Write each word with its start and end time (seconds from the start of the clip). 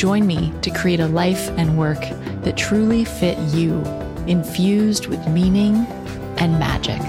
Join 0.00 0.26
me 0.26 0.50
to 0.62 0.70
create 0.70 0.98
a 1.00 1.06
life 1.08 1.50
and 1.58 1.76
work 1.76 2.00
that 2.40 2.56
truly 2.56 3.04
fit 3.04 3.36
you, 3.52 3.82
infused 4.26 5.08
with 5.08 5.28
meaning 5.28 5.76
and 6.38 6.58
magic. 6.58 7.02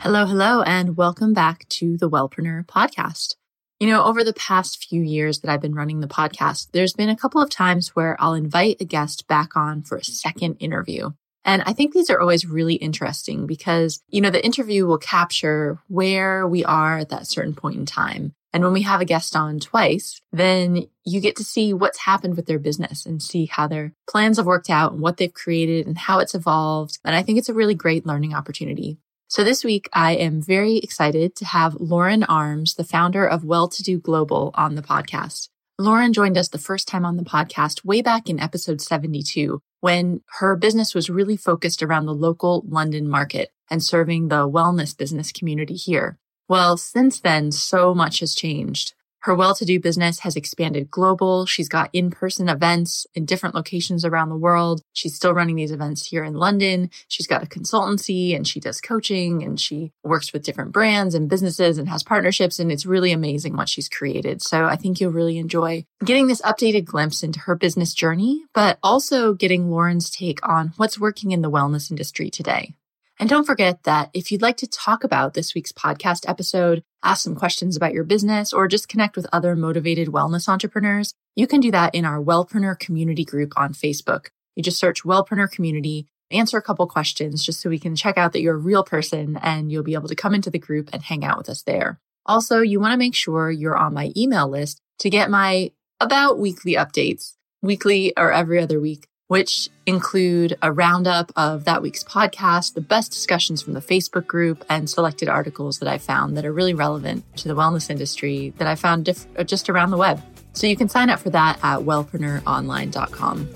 Hello, 0.00 0.26
hello, 0.26 0.62
and 0.62 0.96
welcome 0.96 1.32
back 1.32 1.68
to 1.68 1.96
the 1.96 2.10
Wellpreneur 2.10 2.66
podcast. 2.66 3.36
You 3.78 3.86
know, 3.86 4.02
over 4.02 4.24
the 4.24 4.32
past 4.32 4.84
few 4.84 5.00
years 5.00 5.38
that 5.42 5.48
I've 5.52 5.62
been 5.62 5.76
running 5.76 6.00
the 6.00 6.08
podcast, 6.08 6.72
there's 6.72 6.94
been 6.94 7.08
a 7.08 7.16
couple 7.16 7.40
of 7.40 7.50
times 7.50 7.94
where 7.94 8.16
I'll 8.18 8.34
invite 8.34 8.78
a 8.80 8.84
guest 8.84 9.28
back 9.28 9.56
on 9.56 9.84
for 9.84 9.96
a 9.96 10.02
second 10.02 10.56
interview. 10.56 11.12
And 11.48 11.62
I 11.64 11.72
think 11.72 11.94
these 11.94 12.10
are 12.10 12.20
always 12.20 12.44
really 12.44 12.74
interesting 12.74 13.46
because, 13.46 14.02
you 14.10 14.20
know, 14.20 14.28
the 14.28 14.44
interview 14.44 14.84
will 14.84 14.98
capture 14.98 15.78
where 15.88 16.46
we 16.46 16.62
are 16.62 16.98
at 16.98 17.08
that 17.08 17.26
certain 17.26 17.54
point 17.54 17.76
in 17.76 17.86
time. 17.86 18.34
And 18.52 18.62
when 18.62 18.74
we 18.74 18.82
have 18.82 19.00
a 19.00 19.06
guest 19.06 19.34
on 19.34 19.58
twice, 19.58 20.20
then 20.30 20.88
you 21.06 21.22
get 21.22 21.36
to 21.36 21.44
see 21.44 21.72
what's 21.72 22.00
happened 22.00 22.36
with 22.36 22.44
their 22.44 22.58
business 22.58 23.06
and 23.06 23.22
see 23.22 23.46
how 23.46 23.66
their 23.66 23.94
plans 24.10 24.36
have 24.36 24.44
worked 24.44 24.68
out 24.68 24.92
and 24.92 25.00
what 25.00 25.16
they've 25.16 25.32
created 25.32 25.86
and 25.86 25.96
how 25.96 26.18
it's 26.18 26.34
evolved. 26.34 26.98
And 27.02 27.16
I 27.16 27.22
think 27.22 27.38
it's 27.38 27.48
a 27.48 27.54
really 27.54 27.74
great 27.74 28.04
learning 28.04 28.34
opportunity. 28.34 28.98
So 29.28 29.42
this 29.42 29.64
week, 29.64 29.88
I 29.94 30.16
am 30.16 30.42
very 30.42 30.76
excited 30.76 31.34
to 31.36 31.46
have 31.46 31.76
Lauren 31.76 32.24
Armes, 32.24 32.74
the 32.74 32.84
founder 32.84 33.26
of 33.26 33.42
Well 33.46 33.68
To 33.68 33.82
Do 33.82 33.98
Global, 33.98 34.50
on 34.52 34.74
the 34.74 34.82
podcast. 34.82 35.48
Lauren 35.80 36.12
joined 36.12 36.36
us 36.36 36.48
the 36.48 36.58
first 36.58 36.88
time 36.88 37.04
on 37.04 37.16
the 37.16 37.22
podcast 37.22 37.84
way 37.84 38.02
back 38.02 38.28
in 38.28 38.40
episode 38.40 38.80
72 38.80 39.62
when 39.80 40.20
her 40.40 40.56
business 40.56 40.92
was 40.92 41.08
really 41.08 41.36
focused 41.36 41.84
around 41.84 42.06
the 42.06 42.12
local 42.12 42.64
London 42.66 43.08
market 43.08 43.52
and 43.70 43.80
serving 43.80 44.26
the 44.26 44.48
wellness 44.48 44.96
business 44.96 45.30
community 45.30 45.74
here. 45.74 46.18
Well, 46.48 46.76
since 46.78 47.20
then, 47.20 47.52
so 47.52 47.94
much 47.94 48.18
has 48.18 48.34
changed. 48.34 48.94
Her 49.20 49.34
well 49.34 49.54
to 49.54 49.64
do 49.64 49.80
business 49.80 50.20
has 50.20 50.36
expanded 50.36 50.90
global. 50.90 51.44
She's 51.44 51.68
got 51.68 51.90
in 51.92 52.10
person 52.10 52.48
events 52.48 53.06
in 53.14 53.24
different 53.24 53.54
locations 53.54 54.04
around 54.04 54.28
the 54.28 54.36
world. 54.36 54.82
She's 54.92 55.14
still 55.14 55.34
running 55.34 55.56
these 55.56 55.72
events 55.72 56.06
here 56.06 56.22
in 56.22 56.34
London. 56.34 56.90
She's 57.08 57.26
got 57.26 57.42
a 57.42 57.46
consultancy 57.46 58.34
and 58.36 58.46
she 58.46 58.60
does 58.60 58.80
coaching 58.80 59.42
and 59.42 59.58
she 59.58 59.92
works 60.04 60.32
with 60.32 60.44
different 60.44 60.72
brands 60.72 61.14
and 61.14 61.28
businesses 61.28 61.78
and 61.78 61.88
has 61.88 62.02
partnerships. 62.02 62.58
And 62.58 62.70
it's 62.70 62.86
really 62.86 63.12
amazing 63.12 63.56
what 63.56 63.68
she's 63.68 63.88
created. 63.88 64.40
So 64.42 64.64
I 64.64 64.76
think 64.76 65.00
you'll 65.00 65.12
really 65.12 65.38
enjoy 65.38 65.84
getting 66.04 66.28
this 66.28 66.42
updated 66.42 66.84
glimpse 66.84 67.22
into 67.22 67.40
her 67.40 67.56
business 67.56 67.94
journey, 67.94 68.44
but 68.54 68.78
also 68.82 69.34
getting 69.34 69.70
Lauren's 69.70 70.10
take 70.10 70.46
on 70.48 70.72
what's 70.76 70.98
working 70.98 71.32
in 71.32 71.42
the 71.42 71.50
wellness 71.50 71.90
industry 71.90 72.30
today. 72.30 72.74
And 73.18 73.28
don't 73.28 73.44
forget 73.44 73.82
that 73.82 74.10
if 74.14 74.30
you'd 74.30 74.42
like 74.42 74.56
to 74.58 74.68
talk 74.68 75.02
about 75.02 75.34
this 75.34 75.54
week's 75.54 75.72
podcast 75.72 76.28
episode, 76.28 76.84
ask 77.02 77.24
some 77.24 77.34
questions 77.34 77.76
about 77.76 77.92
your 77.92 78.04
business, 78.04 78.52
or 78.52 78.68
just 78.68 78.88
connect 78.88 79.16
with 79.16 79.26
other 79.32 79.56
motivated 79.56 80.08
wellness 80.08 80.48
entrepreneurs, 80.48 81.14
you 81.34 81.46
can 81.48 81.60
do 81.60 81.72
that 81.72 81.94
in 81.94 82.04
our 82.04 82.22
Wellpreneur 82.22 82.78
community 82.78 83.24
group 83.24 83.52
on 83.56 83.72
Facebook. 83.72 84.26
You 84.54 84.62
just 84.62 84.78
search 84.78 85.02
Wellpreneur 85.02 85.50
community, 85.50 86.06
answer 86.30 86.58
a 86.58 86.62
couple 86.62 86.86
questions 86.86 87.44
just 87.44 87.60
so 87.60 87.70
we 87.70 87.78
can 87.78 87.96
check 87.96 88.16
out 88.16 88.32
that 88.32 88.40
you're 88.40 88.54
a 88.54 88.58
real 88.58 88.84
person 88.84 89.36
and 89.42 89.72
you'll 89.72 89.82
be 89.82 89.94
able 89.94 90.08
to 90.08 90.14
come 90.14 90.34
into 90.34 90.50
the 90.50 90.58
group 90.58 90.90
and 90.92 91.02
hang 91.02 91.24
out 91.24 91.38
with 91.38 91.48
us 91.48 91.62
there. 91.62 91.98
Also, 92.26 92.60
you 92.60 92.78
want 92.78 92.92
to 92.92 92.98
make 92.98 93.14
sure 93.14 93.50
you're 93.50 93.76
on 93.76 93.94
my 93.94 94.12
email 94.16 94.48
list 94.48 94.80
to 95.00 95.10
get 95.10 95.30
my 95.30 95.72
about 96.00 96.38
weekly 96.38 96.74
updates, 96.74 97.34
weekly 97.62 98.12
or 98.16 98.30
every 98.32 98.60
other 98.60 98.78
week 98.78 99.08
which 99.28 99.68
include 99.86 100.56
a 100.60 100.72
roundup 100.72 101.30
of 101.36 101.64
that 101.64 101.80
week's 101.80 102.02
podcast, 102.02 102.74
the 102.74 102.80
best 102.80 103.12
discussions 103.12 103.62
from 103.62 103.74
the 103.74 103.80
Facebook 103.80 104.26
group, 104.26 104.64
and 104.68 104.90
selected 104.90 105.28
articles 105.28 105.78
that 105.78 105.88
I 105.88 105.98
found 105.98 106.36
that 106.36 106.44
are 106.44 106.52
really 106.52 106.74
relevant 106.74 107.24
to 107.36 107.48
the 107.48 107.54
wellness 107.54 107.90
industry 107.90 108.52
that 108.58 108.66
I 108.66 108.74
found 108.74 109.04
diff- 109.04 109.26
uh, 109.38 109.44
just 109.44 109.70
around 109.70 109.90
the 109.90 109.96
web. 109.96 110.20
So 110.54 110.66
you 110.66 110.76
can 110.76 110.88
sign 110.88 111.10
up 111.10 111.20
for 111.20 111.30
that 111.30 111.58
at 111.62 111.80
wellpreneuronline.com. 111.80 113.48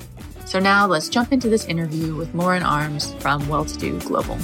So 0.45 0.59
now 0.61 0.87
let's 0.87 1.09
jump 1.09 1.33
into 1.33 1.49
this 1.49 1.65
interview 1.65 2.15
with 2.15 2.35
Lauren 2.35 2.63
Armes 2.63 3.15
from 3.15 3.49
Well 3.49 3.65
To 3.65 3.79
Do 3.79 3.99
Global. 4.01 4.39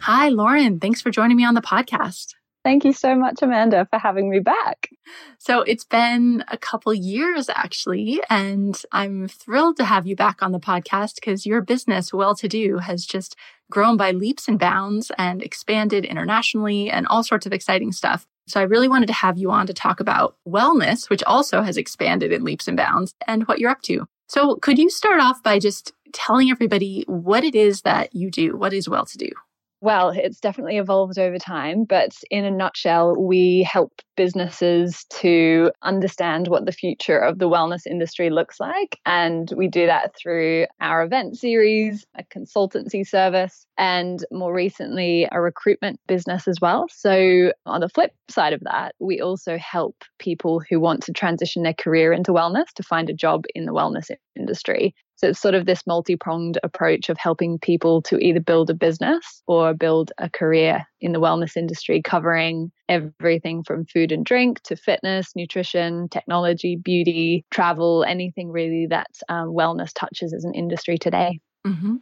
Hi, 0.00 0.28
Lauren. 0.28 0.80
Thanks 0.80 1.00
for 1.00 1.10
joining 1.10 1.36
me 1.36 1.44
on 1.46 1.54
the 1.54 1.62
podcast. 1.62 2.34
Thank 2.64 2.86
you 2.86 2.94
so 2.94 3.14
much, 3.14 3.42
Amanda, 3.42 3.86
for 3.90 3.98
having 3.98 4.30
me 4.30 4.40
back. 4.40 4.88
So 5.38 5.60
it's 5.60 5.84
been 5.84 6.42
a 6.48 6.56
couple 6.56 6.94
years 6.94 7.50
actually, 7.54 8.22
and 8.30 8.80
I'm 8.90 9.28
thrilled 9.28 9.76
to 9.76 9.84
have 9.84 10.06
you 10.06 10.16
back 10.16 10.42
on 10.42 10.52
the 10.52 10.58
podcast 10.58 11.16
because 11.16 11.44
your 11.44 11.60
business, 11.60 12.10
Well 12.10 12.34
To 12.36 12.48
Do, 12.48 12.78
has 12.78 13.04
just 13.04 13.36
grown 13.70 13.98
by 13.98 14.12
leaps 14.12 14.48
and 14.48 14.58
bounds 14.58 15.12
and 15.18 15.42
expanded 15.42 16.06
internationally 16.06 16.90
and 16.90 17.06
all 17.06 17.22
sorts 17.22 17.44
of 17.44 17.52
exciting 17.52 17.92
stuff. 17.92 18.26
So 18.46 18.60
I 18.60 18.64
really 18.64 18.88
wanted 18.88 19.06
to 19.06 19.12
have 19.12 19.36
you 19.36 19.50
on 19.50 19.66
to 19.66 19.74
talk 19.74 20.00
about 20.00 20.36
wellness, 20.48 21.10
which 21.10 21.22
also 21.24 21.60
has 21.60 21.76
expanded 21.76 22.32
in 22.32 22.44
leaps 22.44 22.66
and 22.66 22.78
bounds, 22.78 23.14
and 23.26 23.46
what 23.46 23.58
you're 23.58 23.70
up 23.70 23.82
to. 23.82 24.06
So 24.28 24.56
could 24.56 24.78
you 24.78 24.88
start 24.88 25.20
off 25.20 25.42
by 25.42 25.58
just 25.58 25.92
telling 26.14 26.50
everybody 26.50 27.04
what 27.08 27.44
it 27.44 27.54
is 27.54 27.82
that 27.82 28.14
you 28.14 28.30
do? 28.30 28.56
What 28.56 28.72
is 28.72 28.88
Well 28.88 29.04
To 29.04 29.18
Do? 29.18 29.28
Well, 29.84 30.08
it's 30.16 30.40
definitely 30.40 30.78
evolved 30.78 31.18
over 31.18 31.36
time, 31.36 31.84
but 31.84 32.12
in 32.30 32.46
a 32.46 32.50
nutshell, 32.50 33.14
we 33.20 33.68
help 33.70 33.92
businesses 34.16 35.04
to 35.20 35.72
understand 35.82 36.48
what 36.48 36.64
the 36.64 36.72
future 36.72 37.18
of 37.18 37.38
the 37.38 37.50
wellness 37.50 37.86
industry 37.86 38.30
looks 38.30 38.58
like. 38.58 38.98
And 39.04 39.52
we 39.54 39.68
do 39.68 39.84
that 39.84 40.16
through 40.16 40.64
our 40.80 41.02
event 41.04 41.36
series, 41.36 42.06
a 42.16 42.24
consultancy 42.24 43.06
service, 43.06 43.66
and 43.76 44.24
more 44.32 44.54
recently, 44.54 45.28
a 45.30 45.42
recruitment 45.42 46.00
business 46.06 46.48
as 46.48 46.62
well. 46.62 46.86
So, 46.90 47.52
on 47.66 47.82
the 47.82 47.90
flip 47.90 48.12
side 48.30 48.54
of 48.54 48.60
that, 48.60 48.94
we 49.00 49.20
also 49.20 49.58
help 49.58 49.96
people 50.18 50.62
who 50.66 50.80
want 50.80 51.02
to 51.02 51.12
transition 51.12 51.62
their 51.62 51.74
career 51.74 52.14
into 52.14 52.32
wellness 52.32 52.72
to 52.76 52.82
find 52.82 53.10
a 53.10 53.14
job 53.14 53.44
in 53.54 53.66
the 53.66 53.74
wellness 53.74 54.10
industry. 54.34 54.94
So 55.16 55.28
it's 55.28 55.40
sort 55.40 55.54
of 55.54 55.66
this 55.66 55.86
multi 55.86 56.16
pronged 56.16 56.58
approach 56.62 57.08
of 57.08 57.16
helping 57.18 57.58
people 57.58 58.02
to 58.02 58.18
either 58.18 58.40
build 58.40 58.70
a 58.70 58.74
business 58.74 59.42
or 59.46 59.74
build 59.74 60.12
a 60.18 60.28
career 60.28 60.84
in 61.00 61.12
the 61.12 61.20
wellness 61.20 61.56
industry, 61.56 62.02
covering 62.02 62.72
everything 62.88 63.62
from 63.62 63.86
food 63.86 64.12
and 64.12 64.24
drink 64.24 64.60
to 64.62 64.76
fitness, 64.76 65.32
nutrition, 65.36 66.08
technology, 66.08 66.76
beauty, 66.76 67.44
travel, 67.50 68.04
anything 68.06 68.50
really 68.50 68.86
that 68.88 69.08
um, 69.28 69.48
wellness 69.48 69.92
touches 69.94 70.34
as 70.34 70.44
an 70.44 70.54
industry 70.54 70.98
today. 70.98 71.38
Mm-hmm. 71.66 71.96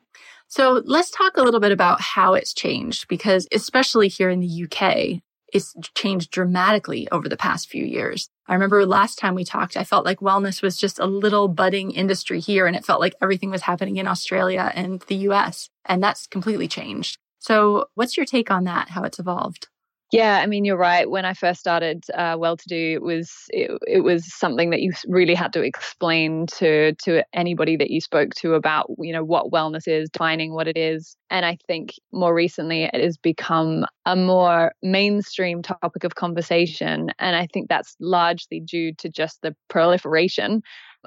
So 0.49 0.83
let's 0.85 1.11
talk 1.11 1.37
a 1.37 1.43
little 1.43 1.61
bit 1.61 1.73
about 1.73 2.01
how 2.01 2.35
it's 2.35 2.53
changed 2.53 3.09
because, 3.09 3.47
especially 3.53 4.09
here 4.09 4.29
in 4.29 4.41
the 4.41 4.65
UK, 4.65 5.23
it's 5.53 5.75
changed 5.95 6.31
dramatically 6.31 7.09
over 7.11 7.29
the 7.29 7.37
past 7.37 7.69
few 7.69 7.85
years. 7.85 8.29
I 8.47 8.55
remember 8.55 8.85
last 8.87 9.19
time 9.19 9.35
we 9.35 9.45
talked, 9.45 9.77
I 9.77 9.85
felt 9.85 10.05
like 10.05 10.21
wellness 10.21 10.63
was 10.63 10.77
just 10.77 10.99
a 10.99 11.07
little 11.07 11.49
budding 11.49 11.91
industry 11.93 12.41
here, 12.41 12.67
and 12.67 12.75
it 12.75 12.85
felt 12.85 13.01
like 13.01 13.15
everything 13.23 13.51
was 13.51 13.63
happening 13.63 13.99
in 13.99 14.09
Australia 14.09 14.73
and 14.75 15.01
the 15.03 15.17
US. 15.29 15.69
And 15.85 16.03
that's 16.03 16.27
completely 16.27 16.69
changed. 16.69 17.19
So, 17.39 17.87
what's 17.95 18.17
your 18.17 18.27
take 18.27 18.51
on 18.51 18.65
that, 18.65 18.91
how 18.91 19.03
it's 19.03 19.19
evolved? 19.19 19.69
Yeah, 20.13 20.41
I 20.43 20.47
mean, 20.47 20.67
you're 20.67 20.77
right. 20.77 21.09
When 21.09 21.25
I 21.25 21.33
first 21.33 21.59
started 21.59 22.05
uh, 22.13 22.37
Well 22.39 22.59
To 22.59 22.69
Do, 22.69 22.77
it 22.95 23.01
was 23.03 23.33
it, 23.49 23.71
it 23.89 24.01
was 24.01 24.31
something 24.39 24.69
that 24.69 24.83
you 24.83 24.93
really 25.09 25.35
had 25.35 25.55
to 25.55 25.63
explain 25.63 26.45
to 26.59 26.93
to 27.05 27.25
anybody 27.33 27.77
that 27.79 27.91
you 27.91 28.03
spoke 28.03 28.35
to 28.37 28.53
about 28.53 28.91
you 28.99 29.11
know 29.11 29.25
what 29.25 29.51
wellness 29.51 29.89
is, 29.89 30.11
defining 30.11 30.53
what 30.53 30.69
it 30.69 30.77
is. 30.77 31.17
And 31.31 31.47
I 31.47 31.57
think 31.67 31.95
more 32.13 32.35
recently 32.35 32.85
it 32.85 32.95
has 33.03 33.17
become 33.17 33.87
a 34.05 34.15
more 34.15 34.73
mainstream 34.83 35.63
topic 35.63 36.05
of 36.05 36.15
conversation, 36.15 37.09
and 37.19 37.35
I 37.35 37.47
think 37.47 37.71
that's 37.71 37.97
largely 37.99 38.61
due 38.61 38.93
to 38.99 39.09
just 39.09 39.41
the 39.41 39.57
proliferation 39.71 40.61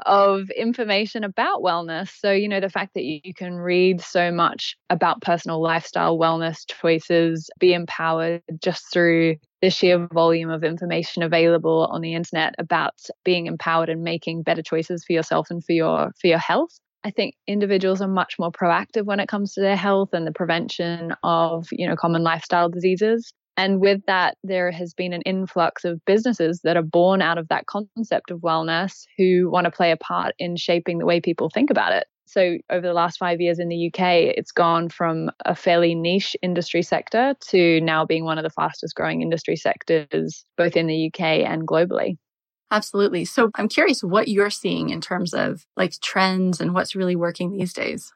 of 0.06 0.50
information 0.52 1.24
about 1.24 1.62
wellness. 1.62 2.10
So, 2.20 2.32
you 2.32 2.48
know, 2.48 2.60
the 2.60 2.70
fact 2.70 2.94
that 2.96 3.04
you, 3.04 3.34
can 3.34 3.56
read 3.56 4.02
so 4.02 4.32
much 4.32 4.76
about 4.90 5.22
personal 5.22 5.62
lifestyle 5.62 6.18
wellness 6.18 6.66
choices, 6.68 7.50
be 7.60 7.74
empowered 7.74 8.42
just 8.62 8.86
through 8.92 9.36
the 9.62 9.70
sheer 9.70 10.08
volume 10.14 10.50
of 10.50 10.64
information 10.64 11.24
available 11.24 11.88
on 11.92 12.02
the 12.02 12.14
internet 12.14 12.56
about 12.58 12.94
being 13.24 13.48
empowered 13.48 13.90
and 13.90 14.04
making 14.04 14.44
better 14.44 14.62
choices 14.62 15.04
for 15.06 15.14
yourself 15.14 15.48
and 15.50 15.64
for 15.64 15.74
your 15.74 16.12
for 16.20 16.28
your 16.28 16.38
health. 16.38 16.80
I 17.04 17.12
think 17.12 17.36
individuals 17.46 18.02
are 18.02 18.08
much 18.08 18.40
more 18.40 18.52
proactive 18.52 19.04
when 19.04 19.20
it 19.20 19.28
comes 19.28 19.54
to 19.54 19.62
their 19.62 19.76
health 19.76 20.10
and 20.14 20.26
the 20.26 20.32
prevention 20.32 21.14
of, 21.24 21.68
you 21.72 21.88
know, 21.88 21.96
common 21.96 22.24
lifestyle 22.24 22.68
diseases. 22.68 23.32
And 23.58 23.80
with 23.80 24.02
that, 24.08 24.38
there 24.44 24.72
has 24.72 24.94
been 24.94 25.14
an 25.14 25.22
influx 25.22 25.86
of 25.86 26.04
businesses 26.06 26.62
that 26.64 26.76
are 26.76 26.84
born 26.84 27.22
out 27.22 27.38
of 27.38 27.48
that 27.48 27.68
concept 27.68 28.32
of 28.32 28.40
wellness 28.40 29.06
who 29.18 29.50
want 29.50 29.66
to 29.66 29.72
play 29.72 29.92
a 29.92 29.98
part 29.98 30.36
in 30.38 30.58
shaping 30.58 30.98
the 30.98 31.06
way 31.06 31.22
people 31.22 31.50
think 31.50 31.70
about 31.70 31.94
it. 31.94 32.06
So, 32.28 32.58
over 32.70 32.86
the 32.86 32.94
last 32.94 33.18
five 33.18 33.40
years 33.40 33.60
in 33.60 33.70
the 33.70 33.88
UK, 33.88 34.34
it's 34.36 34.52
gone 34.52 34.90
from 34.90 35.30
a 35.46 35.56
fairly 35.56 35.94
niche 35.94 36.36
industry 36.42 36.82
sector 36.82 37.36
to 37.50 37.80
now 37.82 38.04
being 38.04 38.26
one 38.26 38.38
of 38.38 38.44
the 38.44 38.50
fastest 38.50 38.96
growing 38.96 39.22
industry 39.22 39.56
sectors, 39.56 40.44
both 40.58 40.76
in 40.76 40.88
the 40.88 41.08
UK 41.08 41.22
and 41.46 41.68
globally. 41.68 42.18
Absolutely. 42.72 43.26
So, 43.26 43.52
I'm 43.56 43.70
curious 43.70 44.02
what 44.02 44.28
you're 44.28 44.50
seeing 44.50 44.90
in 44.90 45.02
terms 45.02 45.34
of 45.36 45.66
like 45.78 45.94
trends 46.02 46.60
and 46.60 46.74
what's 46.74 46.96
really 46.96 47.16
working 47.16 47.52
these 47.52 47.74
days. 47.74 48.12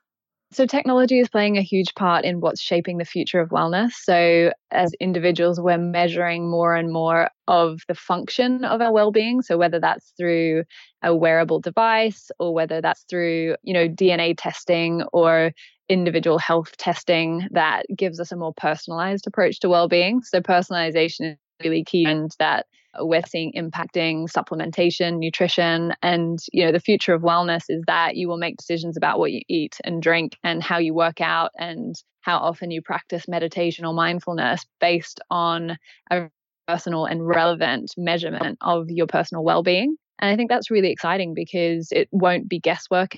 So, 0.51 0.65
technology 0.65 1.19
is 1.19 1.29
playing 1.29 1.57
a 1.57 1.61
huge 1.61 1.93
part 1.93 2.25
in 2.25 2.39
what's 2.41 2.59
shaping 2.59 2.97
the 2.97 3.05
future 3.05 3.39
of 3.39 3.49
wellness. 3.49 3.91
So, 3.91 4.51
as 4.71 4.91
individuals, 4.99 5.59
we're 5.61 5.77
measuring 5.77 6.49
more 6.49 6.75
and 6.75 6.91
more 6.91 7.29
of 7.47 7.81
the 7.87 7.93
function 7.93 8.63
of 8.65 8.81
our 8.81 8.91
well-being. 8.91 9.43
So, 9.43 9.59
whether 9.59 9.79
that's 9.79 10.11
through 10.17 10.63
a 11.03 11.15
wearable 11.15 11.59
device 11.59 12.31
or 12.39 12.51
whether 12.53 12.81
that's 12.81 13.03
through, 13.07 13.57
you 13.61 13.73
know, 13.73 13.87
DNA 13.87 14.33
testing 14.35 15.03
or 15.13 15.51
individual 15.87 16.39
health 16.39 16.75
testing 16.77 17.47
that 17.51 17.85
gives 17.95 18.19
us 18.19 18.31
a 18.31 18.35
more 18.35 18.53
personalized 18.57 19.27
approach 19.27 19.59
to 19.59 19.69
well-being. 19.69 20.23
So, 20.23 20.41
personalization 20.41 21.33
is 21.33 21.37
really 21.63 21.83
key 21.83 22.05
and 22.05 22.31
that 22.39 22.65
we're 22.99 23.25
seeing 23.27 23.53
impacting 23.53 24.31
supplementation, 24.31 25.19
nutrition, 25.19 25.93
and 26.01 26.39
you 26.51 26.65
know 26.65 26.71
the 26.71 26.79
future 26.79 27.13
of 27.13 27.21
wellness 27.21 27.63
is 27.69 27.83
that 27.87 28.15
you 28.15 28.27
will 28.27 28.37
make 28.37 28.57
decisions 28.57 28.97
about 28.97 29.19
what 29.19 29.31
you 29.31 29.41
eat 29.47 29.77
and 29.83 30.01
drink 30.01 30.37
and 30.43 30.63
how 30.63 30.77
you 30.77 30.93
work 30.93 31.21
out 31.21 31.51
and 31.57 31.95
how 32.21 32.37
often 32.37 32.71
you 32.71 32.81
practice 32.81 33.27
meditation 33.27 33.85
or 33.85 33.93
mindfulness 33.93 34.65
based 34.79 35.19
on 35.29 35.77
a 36.11 36.29
personal 36.67 37.05
and 37.05 37.25
relevant 37.25 37.91
measurement 37.97 38.57
of 38.61 38.89
your 38.89 39.07
personal 39.07 39.43
well-being. 39.43 39.95
And 40.19 40.29
I 40.29 40.35
think 40.35 40.49
that's 40.49 40.69
really 40.69 40.91
exciting 40.91 41.33
because 41.33 41.87
it 41.91 42.07
won't 42.11 42.49
be 42.49 42.59
guesswork 42.59 43.17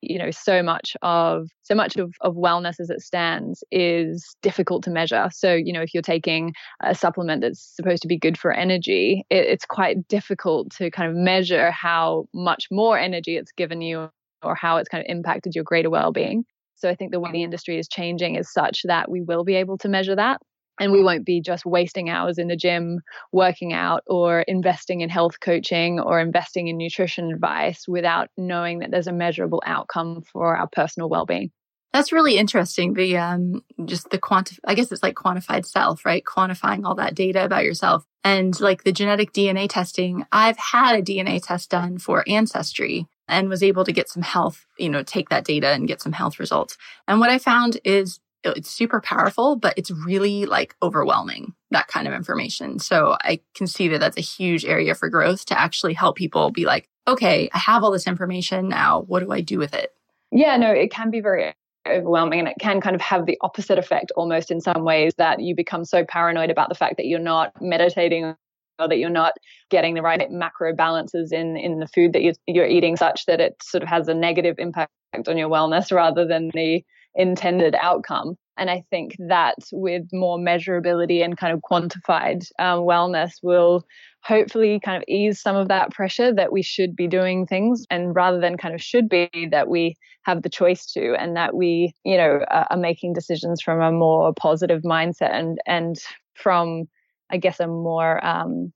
you 0.00 0.18
know 0.18 0.30
so 0.30 0.62
much 0.62 0.96
of 1.02 1.48
so 1.62 1.74
much 1.74 1.96
of, 1.96 2.12
of 2.20 2.34
wellness 2.34 2.80
as 2.80 2.90
it 2.90 3.00
stands 3.00 3.62
is 3.70 4.36
difficult 4.42 4.82
to 4.84 4.90
measure. 4.90 5.28
So 5.32 5.54
you 5.54 5.72
know 5.72 5.82
if 5.82 5.94
you're 5.94 6.02
taking 6.02 6.52
a 6.82 6.94
supplement 6.94 7.42
that's 7.42 7.62
supposed 7.76 8.02
to 8.02 8.08
be 8.08 8.18
good 8.18 8.38
for 8.38 8.52
energy 8.52 9.24
it, 9.30 9.46
it's 9.46 9.64
quite 9.66 10.06
difficult 10.08 10.70
to 10.76 10.90
kind 10.90 11.10
of 11.10 11.16
measure 11.16 11.70
how 11.70 12.26
much 12.34 12.66
more 12.70 12.98
energy 12.98 13.36
it's 13.36 13.52
given 13.52 13.80
you 13.80 14.10
or 14.42 14.54
how 14.54 14.76
it's 14.76 14.88
kind 14.88 15.04
of 15.04 15.10
impacted 15.10 15.54
your 15.54 15.64
greater 15.64 15.90
well-being. 15.90 16.44
So 16.76 16.88
i 16.88 16.94
think 16.94 17.10
the 17.10 17.20
way 17.20 17.30
the 17.30 17.38
mm-hmm. 17.38 17.44
industry 17.44 17.78
is 17.78 17.88
changing 17.88 18.36
is 18.36 18.52
such 18.52 18.82
that 18.84 19.10
we 19.10 19.20
will 19.20 19.44
be 19.44 19.56
able 19.56 19.78
to 19.78 19.88
measure 19.88 20.14
that 20.14 20.40
and 20.80 20.92
we 20.92 21.02
won't 21.02 21.26
be 21.26 21.40
just 21.40 21.66
wasting 21.66 22.08
hours 22.08 22.38
in 22.38 22.48
the 22.48 22.56
gym 22.56 23.00
working 23.32 23.72
out 23.72 24.02
or 24.06 24.42
investing 24.42 25.00
in 25.00 25.08
health 25.08 25.40
coaching 25.40 26.00
or 26.00 26.20
investing 26.20 26.68
in 26.68 26.76
nutrition 26.76 27.32
advice 27.32 27.86
without 27.88 28.28
knowing 28.36 28.80
that 28.80 28.90
there's 28.90 29.06
a 29.06 29.12
measurable 29.12 29.62
outcome 29.66 30.22
for 30.32 30.56
our 30.56 30.68
personal 30.68 31.08
well-being. 31.08 31.50
That's 31.92 32.12
really 32.12 32.36
interesting 32.36 32.94
the 32.94 33.16
um 33.16 33.62
just 33.86 34.10
the 34.10 34.18
quanti 34.18 34.56
i 34.66 34.74
guess 34.74 34.92
it's 34.92 35.02
like 35.02 35.14
quantified 35.14 35.64
self 35.64 36.04
right? 36.04 36.22
Quantifying 36.22 36.84
all 36.84 36.94
that 36.96 37.14
data 37.14 37.44
about 37.44 37.64
yourself. 37.64 38.04
And 38.24 38.58
like 38.60 38.84
the 38.84 38.92
genetic 38.92 39.32
dna 39.32 39.68
testing 39.68 40.26
i've 40.30 40.58
had 40.58 40.98
a 40.98 41.02
dna 41.02 41.42
test 41.42 41.70
done 41.70 41.98
for 41.98 42.24
ancestry 42.28 43.06
and 43.26 43.48
was 43.48 43.62
able 43.62 43.84
to 43.84 43.92
get 43.92 44.08
some 44.08 44.22
health 44.22 44.66
you 44.78 44.90
know 44.90 45.02
take 45.02 45.30
that 45.30 45.44
data 45.44 45.68
and 45.68 45.88
get 45.88 46.02
some 46.02 46.12
health 46.12 46.38
results. 46.38 46.76
And 47.06 47.20
what 47.20 47.30
i 47.30 47.38
found 47.38 47.78
is 47.84 48.20
it's 48.44 48.70
super 48.70 49.00
powerful, 49.00 49.56
but 49.56 49.74
it's 49.76 49.90
really 49.90 50.46
like 50.46 50.74
overwhelming, 50.82 51.54
that 51.70 51.88
kind 51.88 52.06
of 52.06 52.14
information. 52.14 52.78
So 52.78 53.16
I 53.22 53.40
can 53.54 53.66
see 53.66 53.88
that 53.88 53.98
that's 53.98 54.16
a 54.16 54.22
huge 54.22 54.64
area 54.64 54.94
for 54.94 55.08
growth 55.08 55.44
to 55.46 55.58
actually 55.58 55.94
help 55.94 56.16
people 56.16 56.50
be 56.50 56.64
like, 56.64 56.88
okay, 57.06 57.48
I 57.52 57.58
have 57.58 57.82
all 57.82 57.90
this 57.90 58.06
information 58.06 58.68
now. 58.68 59.02
What 59.02 59.20
do 59.20 59.32
I 59.32 59.40
do 59.40 59.58
with 59.58 59.74
it? 59.74 59.92
Yeah, 60.30 60.56
no, 60.56 60.70
it 60.70 60.90
can 60.90 61.10
be 61.10 61.20
very 61.20 61.54
overwhelming 61.88 62.40
and 62.40 62.48
it 62.48 62.56
can 62.60 62.80
kind 62.80 62.94
of 62.94 63.00
have 63.00 63.26
the 63.26 63.38
opposite 63.40 63.78
effect 63.78 64.12
almost 64.16 64.50
in 64.50 64.60
some 64.60 64.84
ways 64.84 65.12
that 65.16 65.40
you 65.40 65.54
become 65.54 65.84
so 65.84 66.04
paranoid 66.04 66.50
about 66.50 66.68
the 66.68 66.74
fact 66.74 66.98
that 66.98 67.06
you're 67.06 67.18
not 67.18 67.52
meditating 67.60 68.34
or 68.78 68.88
that 68.88 68.98
you're 68.98 69.10
not 69.10 69.32
getting 69.70 69.94
the 69.94 70.02
right 70.02 70.30
macro 70.30 70.74
balances 70.74 71.32
in 71.32 71.56
in 71.56 71.80
the 71.80 71.88
food 71.88 72.12
that 72.12 72.22
you're, 72.22 72.34
you're 72.46 72.66
eating 72.66 72.96
such 72.96 73.26
that 73.26 73.40
it 73.40 73.56
sort 73.62 73.82
of 73.82 73.88
has 73.88 74.06
a 74.08 74.14
negative 74.14 74.56
impact 74.58 74.90
on 75.26 75.36
your 75.38 75.48
wellness 75.48 75.90
rather 75.90 76.26
than 76.26 76.50
the 76.52 76.82
intended 77.14 77.74
outcome. 77.80 78.36
And 78.56 78.70
I 78.70 78.84
think 78.90 79.14
that 79.28 79.56
with 79.72 80.08
more 80.12 80.36
measurability 80.36 81.24
and 81.24 81.36
kind 81.36 81.52
of 81.52 81.60
quantified 81.60 82.44
um, 82.58 82.80
wellness 82.80 83.34
will 83.42 83.84
hopefully 84.24 84.80
kind 84.84 84.96
of 84.96 85.04
ease 85.06 85.40
some 85.40 85.54
of 85.54 85.68
that 85.68 85.92
pressure 85.92 86.34
that 86.34 86.52
we 86.52 86.62
should 86.62 86.96
be 86.96 87.06
doing 87.06 87.46
things 87.46 87.84
and 87.88 88.16
rather 88.16 88.40
than 88.40 88.56
kind 88.56 88.74
of 88.74 88.82
should 88.82 89.08
be 89.08 89.30
that 89.52 89.68
we 89.68 89.96
have 90.22 90.42
the 90.42 90.48
choice 90.48 90.84
to 90.84 91.14
and 91.14 91.36
that 91.36 91.54
we 91.54 91.94
you 92.04 92.16
know 92.16 92.40
are 92.50 92.76
making 92.76 93.12
decisions 93.12 93.62
from 93.62 93.80
a 93.80 93.92
more 93.92 94.34
positive 94.34 94.82
mindset 94.82 95.32
and 95.32 95.58
and 95.66 96.00
from 96.34 96.84
i 97.30 97.36
guess 97.36 97.60
a 97.60 97.66
more 97.68 98.24
um, 98.26 98.72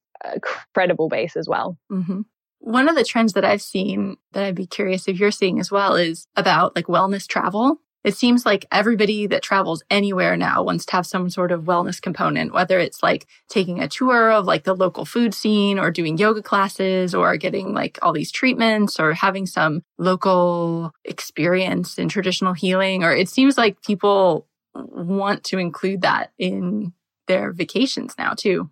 credible 0.73 1.09
base 1.09 1.37
as 1.37 1.49
well 1.49 1.77
mm-hmm. 1.91 2.21
One 2.65 2.89
of 2.89 2.95
the 2.95 3.03
trends 3.03 3.33
that 3.33 3.45
I've 3.45 3.61
seen 3.61 4.19
that 4.35 4.45
I'd 4.45 4.55
be 4.55 4.69
curious 4.69 5.09
if 5.09 5.19
you're 5.19 5.33
seeing 5.33 5.59
as 5.59 5.73
well 5.73 5.97
is 5.97 6.29
about 6.37 6.77
like 6.77 6.87
wellness 6.87 7.27
travel. 7.27 7.81
It 8.05 8.17
seems 8.17 8.45
like 8.45 8.67
everybody 8.73 9.27
that 9.29 9.43
travels 9.43 9.83
anywhere 9.89 10.37
now 10.37 10.63
wants 10.63 10.85
to 10.87 10.93
have 10.93 11.07
some 11.07 11.31
sort 11.31 11.53
of 11.53 11.65
wellness 11.65 12.03
component, 12.03 12.53
whether 12.53 12.79
it's 12.79 13.03
like 13.03 13.27
taking 13.49 13.81
a 13.81 13.89
tour 13.89 14.33
of 14.33 14.45
like 14.45 14.65
the 14.65 14.75
local 14.75 15.05
food 15.05 15.35
scene 15.35 15.79
or 15.79 15.91
doing 15.91 16.19
yoga 16.19 16.43
classes 16.43 17.15
or 17.15 17.37
getting 17.37 17.73
like 17.73 17.99
all 18.03 18.13
these 18.13 18.33
treatments 18.33 18.99
or 18.99 19.13
having 19.15 19.47
some 19.47 19.83
local 19.99 20.93
experience 21.05 21.99
in 21.99 22.09
traditional 22.09 22.55
healing. 22.55 23.05
Or 23.05 23.15
it 23.15 23.29
seems 23.29 23.57
like 23.57 23.83
people 23.83 24.49
want 24.75 25.45
to 25.45 25.59
include 25.59 26.03
that 26.03 26.33
in 26.39 26.93
their 27.29 27.53
vacations 27.53 28.15
now 28.19 28.33
too. 28.33 28.69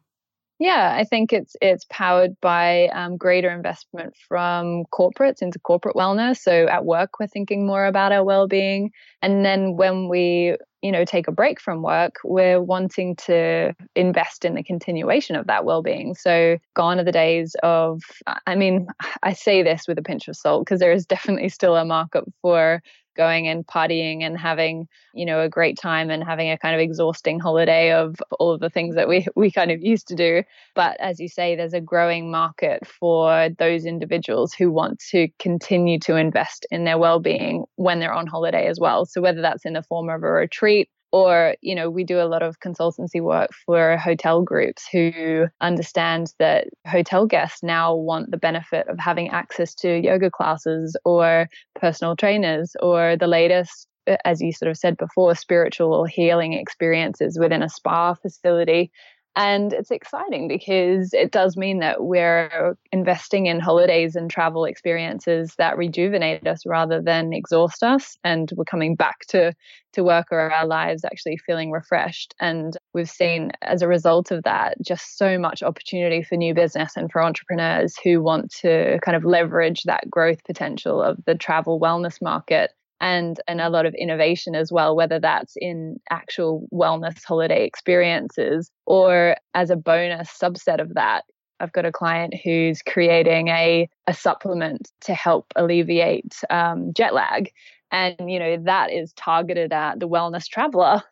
Yeah, 0.61 0.95
I 0.95 1.05
think 1.05 1.33
it's 1.33 1.57
it's 1.62 1.87
powered 1.89 2.39
by 2.43 2.89
um, 2.89 3.17
greater 3.17 3.51
investment 3.51 4.15
from 4.29 4.85
corporates 4.93 5.41
into 5.41 5.59
corporate 5.59 5.97
wellness. 5.97 6.37
So 6.41 6.67
at 6.69 6.85
work, 6.85 7.19
we're 7.19 7.29
thinking 7.29 7.67
more 7.67 7.87
about 7.87 8.12
our 8.12 8.23
well-being, 8.23 8.91
and 9.23 9.43
then 9.43 9.77
when 9.77 10.09
we 10.09 10.57
you 10.83 10.93
know 10.93 11.07
take 11.07 11.29
a 11.29 11.33
break 11.33 11.62
from 11.62 11.81
work, 11.83 12.17
we're 12.25 12.61
wanting 12.61 13.17
to 13.26 13.75
invest 13.97 14.45
in 14.45 14.55
the 14.55 14.62
continuation 14.62 15.35
of 15.35 15.47
that 15.47 15.64
well-being. 15.64 16.14
So 16.14 16.59
gone 16.76 17.00
are 17.00 17.05
the 17.05 17.12
days 17.12 17.57
of, 17.62 18.02
I 18.47 18.55
mean, 18.55 18.87
I 19.23 19.33
say 19.33 19.62
this 19.62 19.88
with 19.88 19.99
a 19.99 20.02
pinch 20.02 20.29
of 20.29 20.37
salt 20.37 20.67
because 20.67 20.81
there 20.81 20.93
is 20.93 21.07
definitely 21.07 21.49
still 21.49 21.75
a 21.76 21.87
market 21.87 22.25
for 22.43 22.83
going 23.17 23.49
and 23.49 23.67
partying 23.67 24.23
and 24.23 24.38
having 24.38 24.87
you 25.14 25.26
know 25.26 25.40
a 25.40 25.49
great 25.49 25.79
time 25.79 26.11
and 26.11 26.23
having 26.25 26.50
a 26.50 26.59
kind 26.59 26.75
of 26.75 26.81
exhausting 26.81 27.40
holiday 27.40 27.93
of 27.93 28.17
all 28.38 28.52
of 28.52 28.61
the 28.61 28.71
things 28.71 28.95
that 28.95 29.09
we 29.09 29.26
we 29.37 29.50
kind 29.50 29.71
of 29.71 29.81
used 29.81 30.09
to 30.09 30.14
do. 30.14 30.43
But 30.75 30.99
as 31.00 31.21
you 31.21 31.29
say 31.29 31.57
there's 31.57 31.75
a 31.75 31.81
growing 31.81 32.31
market 32.31 32.87
for 32.87 33.50
those 33.59 33.85
individuals 33.85 34.52
who 34.52 34.71
want 34.71 35.00
to 35.11 35.29
continue 35.38 35.99
to 36.00 36.17
invest 36.17 36.67
in 36.71 36.85
their 36.85 36.99
well-being 36.99 37.64
when 37.76 38.00
they're 38.00 38.12
on 38.12 38.26
holiday 38.26 38.67
as 38.67 38.79
well. 38.81 39.07
So 39.07 39.21
whether 39.21 39.43
that's 39.43 39.64
in 39.64 39.73
the 39.73 39.83
form 39.83 40.09
of 40.09 40.23
a 40.23 40.31
retreat 40.31 40.88
or 41.12 41.57
you 41.61 41.75
know 41.75 41.90
we 41.90 42.05
do 42.05 42.21
a 42.21 42.29
lot 42.29 42.43
of 42.43 42.61
consultancy 42.61 43.21
work 43.21 43.50
for 43.67 43.97
hotel 43.97 44.43
groups 44.43 44.87
who 44.90 45.47
understand 45.61 46.33
that 46.38 46.69
hotel 46.87 47.26
guests 47.26 47.62
now 47.62 47.95
want 47.95 48.31
the 48.31 48.37
benefit 48.37 48.87
of 48.88 48.99
having 48.99 49.29
access 49.31 49.75
to 49.75 49.99
yoga 49.99 50.31
classes 50.31 50.97
or 51.05 51.49
personal 51.75 52.17
trainers 52.17 52.76
or 52.81 53.17
the 53.17 53.26
latest 53.26 53.87
as 54.25 54.40
you 54.40 54.52
sort 54.52 54.71
of 54.71 54.76
said 54.76 54.97
before 54.97 55.35
spiritual 55.35 55.93
or 55.93 56.07
healing 56.07 56.52
experiences 56.52 57.38
within 57.38 57.62
a 57.62 57.69
spa 57.69 58.14
facility 58.14 58.90
and 59.37 59.72
it's 59.72 59.92
exciting 59.92 60.49
because 60.49 61.12
it 61.12 61.30
does 61.30 61.56
mean 61.56 61.78
that 61.78 62.02
we're 62.02 62.76
investing 62.90 63.46
in 63.46 63.60
holidays 63.60 64.16
and 64.16 64.28
travel 64.28 64.64
experiences 64.64 65.54
that 65.56 65.78
rejuvenate 65.78 66.46
us 66.46 66.66
rather 66.66 67.00
than 67.00 67.32
exhaust 67.32 67.84
us. 67.84 68.16
And 68.25 68.50
we're 68.56 68.64
coming 68.64 68.96
back 68.96 69.20
to, 69.28 69.54
to 69.92 70.02
work 70.02 70.26
or 70.32 70.50
our 70.52 70.66
lives 70.66 71.04
actually 71.04 71.37
feeling 71.37 71.70
refreshed. 71.70 72.34
And 72.40 72.76
we've 72.92 73.10
seen 73.10 73.52
as 73.62 73.82
a 73.82 73.88
result 73.88 74.32
of 74.32 74.42
that, 74.42 74.76
just 74.84 75.16
so 75.16 75.38
much 75.38 75.62
opportunity 75.62 76.25
for 76.25 76.34
new 76.34 76.52
business 76.52 76.96
and 76.96 77.10
for 77.10 77.22
entrepreneurs 77.22 77.96
who 78.02 78.20
want 78.20 78.50
to 78.62 78.99
kind 79.04 79.16
of 79.16 79.25
leverage 79.25 79.84
that 79.84 80.10
growth 80.10 80.42
potential 80.44 81.00
of 81.00 81.18
the 81.25 81.37
travel 81.37 81.78
wellness 81.78 82.20
market 82.20 82.72
and 83.00 83.40
and 83.49 83.61
a 83.61 83.71
lot 83.71 83.87
of 83.87 83.95
innovation 83.95 84.54
as 84.54 84.71
well 84.71 84.95
whether 84.95 85.19
that's 85.19 85.54
in 85.57 85.99
actual 86.11 86.66
wellness 86.73 87.25
holiday 87.25 87.64
experiences 87.64 88.71
or 88.87 89.37
as 89.54 89.71
a 89.71 89.76
bonus 89.76 90.30
subset 90.30 90.80
of 90.80 90.95
that 90.95 91.25
I've 91.61 91.73
got 91.73 91.85
a 91.85 91.92
client 91.92 92.35
who's 92.42 92.83
creating 92.83 93.49
a, 93.49 93.88
a 94.07 94.14
supplement 94.14 94.90
to 95.02 95.14
help 95.14 95.52
alleviate 95.57 96.35
um, 96.49 96.92
jet 96.95 97.14
lag. 97.14 97.50
And, 97.92 98.30
you 98.30 98.38
know, 98.38 98.57
that 98.64 98.90
is 98.90 99.12
targeted 99.12 99.73
at 99.73 100.00
the 100.00 100.09
wellness 100.09 100.47
traveler. 100.49 101.02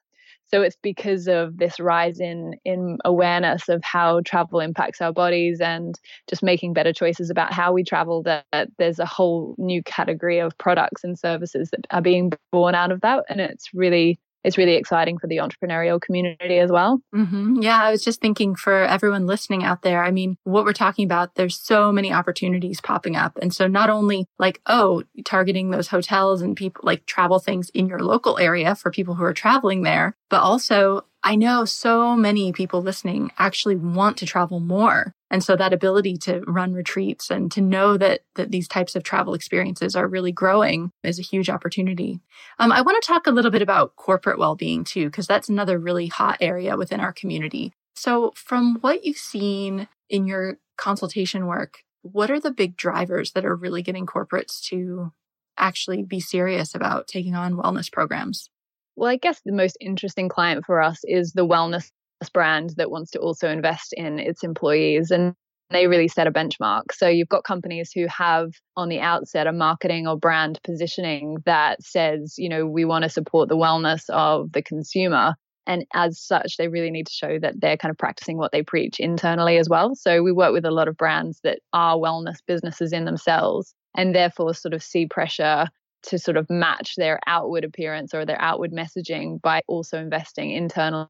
So 0.49 0.63
it's 0.63 0.77
because 0.83 1.29
of 1.29 1.59
this 1.59 1.79
rise 1.79 2.21
in 2.21 2.55
in 2.65 2.99
awareness 3.05 3.69
of 3.69 3.83
how 3.85 4.21
travel 4.23 4.61
impacts 4.61 5.01
our 5.01 5.13
bodies 5.13 5.61
and 5.61 5.99
just 6.29 6.43
making 6.43 6.73
better 6.73 6.93
choices 6.93 7.31
about 7.31 7.53
how 7.53 7.73
we 7.73 7.85
travel 7.85 8.23
that, 8.25 8.47
that 8.53 8.69
there's 8.79 8.99
a 8.99 9.07
whole 9.07 9.55
new 9.59 9.83
category 9.83 10.39
of 10.39 10.57
products 10.59 11.05
and 11.05 11.19
services 11.19 11.71
that 11.71 11.87
are 11.91 12.03
being 12.03 12.33
born 12.51 12.75
out 12.75 12.93
of 12.93 13.01
that. 13.03 13.25
And 13.29 13.41
it's 13.41 13.69
really 13.75 14.19
it's 14.49 14.59
really 14.59 14.75
exciting 14.75 15.19
for 15.19 15.27
the 15.27 15.37
entrepreneurial 15.37 16.01
community 16.01 16.59
as 16.59 16.73
well. 16.73 17.01
Mm-hmm. 17.15 17.61
Yeah, 17.61 17.81
I 17.81 17.91
was 17.91 18.03
just 18.03 18.21
thinking 18.21 18.55
for 18.55 18.83
everyone 18.83 19.27
listening 19.27 19.63
out 19.63 19.83
there, 19.83 20.03
I 20.03 20.11
mean, 20.11 20.37
what 20.45 20.65
we're 20.65 20.73
talking 20.73 21.05
about, 21.05 21.35
there's 21.35 21.61
so 21.61 21.93
many 21.93 22.13
opportunities 22.13 22.81
popping 22.81 23.15
up. 23.15 23.39
And 23.43 23.55
so 23.55 23.67
not 23.67 23.91
only 23.91 24.27
like, 24.39 24.61
oh, 24.67 25.05
targeting 25.25 25.71
those 25.71 25.89
hotels 25.89 26.41
and 26.41 26.57
people 26.57 26.81
like 26.83 27.05
travel 27.05 27.39
things 27.39 27.71
in 27.71 27.87
your 27.87 28.01
local 28.01 28.39
area 28.39 28.75
for 28.75 28.91
people 28.91 29.15
who 29.15 29.25
are 29.25 29.35
traveling 29.35 29.83
there, 29.83 30.17
but 30.31 30.41
also 30.41 31.05
I 31.23 31.37
know 31.37 31.65
so 31.65 32.17
many 32.17 32.53
people 32.53 32.81
listening 32.81 33.33
actually 33.39 33.77
want 33.77 34.17
to 34.19 34.27
travel 34.27 34.61
more. 34.61 35.15
And 35.31 35.45
so 35.45 35.57
that 35.57 35.73
ability 35.73 36.17
to 36.19 36.41
run 36.47 36.73
retreats 36.73 37.31
and 37.31 37.53
to 37.53 37.61
know 37.61 37.97
that, 37.99 38.21
that 38.37 38.51
these 38.51 38.67
types 38.67 38.97
of 38.97 39.03
travel 39.03 39.35
experiences 39.35 39.95
are 39.95 40.09
really 40.09 40.33
growing 40.33 40.91
is 41.03 41.19
a 41.19 41.23
huge 41.23 41.51
opportunity. 41.51 42.21
Um, 42.59 42.73
I 42.73 42.81
want 42.81 43.03
to 43.03 43.07
talk 43.07 43.27
a 43.27 43.31
little 43.31 43.51
bit 43.51 43.63
about 43.63 43.97
corporate 43.97 44.39
well-being 44.39 44.85
too, 44.85 45.07
because 45.07 45.27
that's 45.27 45.49
another 45.49 45.79
really 45.79 46.07
hot 46.07 46.39
area 46.41 46.77
within 46.77 47.01
our 47.01 47.13
community. 47.13 47.73
So 47.95 48.33
from 48.37 48.79
what 48.81 49.05
you've 49.05 49.17
seen 49.19 49.89
in 50.09 50.27
your 50.27 50.59
consultation 50.77 51.47
work, 51.47 51.79
what 52.03 52.31
are 52.31 52.41
the 52.41 52.53
big 52.53 52.77
drivers 52.77 53.33
that 53.33 53.45
are 53.45 53.57
really 53.57 53.83
getting 53.83 54.07
corporates 54.07 54.63
to 54.69 55.13
actually 55.59 56.05
be 56.05 56.21
serious 56.21 56.75
about 56.75 57.09
taking 57.09 57.35
on 57.35 57.57
wellness 57.57 57.93
programs? 57.93 58.49
Well, 58.97 59.11
I 59.11 59.17
guess 59.17 59.41
the 59.45 59.53
most 59.53 59.77
interesting 59.81 60.29
client 60.29 60.65
for 60.65 60.81
us 60.81 61.01
is 61.05 61.33
the 61.33 61.47
wellness 61.47 61.91
brand 62.33 62.75
that 62.77 62.91
wants 62.91 63.11
to 63.13 63.19
also 63.19 63.49
invest 63.49 63.93
in 63.93 64.19
its 64.19 64.43
employees. 64.43 65.11
And 65.11 65.35
they 65.71 65.87
really 65.87 66.09
set 66.09 66.27
a 66.27 66.33
benchmark. 66.33 66.93
So 66.93 67.09
you've 67.09 67.29
got 67.29 67.45
companies 67.45 67.93
who 67.95 68.07
have 68.07 68.53
on 68.77 68.89
the 68.89 69.01
outset 69.01 69.47
a 69.47 69.53
marketing 69.53 70.07
or 70.07 70.17
brand 70.17 70.59
positioning 70.65 71.37
that 71.45 71.83
says, 71.83 72.35
you 72.39 72.49
know, 72.49 72.67
we 72.67 72.85
want 72.85 73.05
to 73.05 73.11
support 73.11 73.49
the 73.49 73.57
wellness 73.57 74.09
of 74.11 74.53
the 74.53 74.63
consumer. 74.63 75.35
And 75.67 75.85
as 75.93 76.19
such, 76.19 76.57
they 76.57 76.69
really 76.69 76.91
need 76.91 77.07
to 77.07 77.13
show 77.13 77.39
that 77.41 77.61
they're 77.61 77.77
kind 77.77 77.91
of 77.91 77.99
practicing 77.99 78.39
what 78.39 78.53
they 78.53 78.63
preach 78.63 78.99
internally 78.99 79.59
as 79.59 79.69
well. 79.69 79.95
So 79.95 80.23
we 80.23 80.33
work 80.33 80.53
with 80.53 80.65
a 80.65 80.71
lot 80.71 80.89
of 80.89 80.97
brands 80.97 81.41
that 81.45 81.59
are 81.75 81.97
wellness 81.97 82.39
businesses 82.47 82.93
in 82.93 83.05
themselves 83.05 83.75
and 83.95 84.15
therefore 84.15 84.55
sort 84.55 84.73
of 84.73 84.83
see 84.83 85.07
pressure 85.07 85.67
to 86.05 86.19
sort 86.19 86.39
of 86.39 86.49
match 86.49 86.95
their 86.97 87.19
outward 87.27 87.65
appearance 87.65 88.15
or 88.15 88.25
their 88.25 88.41
outward 88.41 88.73
messaging 88.73 89.41
by 89.43 89.61
also 89.69 89.99
investing 89.99 90.53
internally 90.53 91.09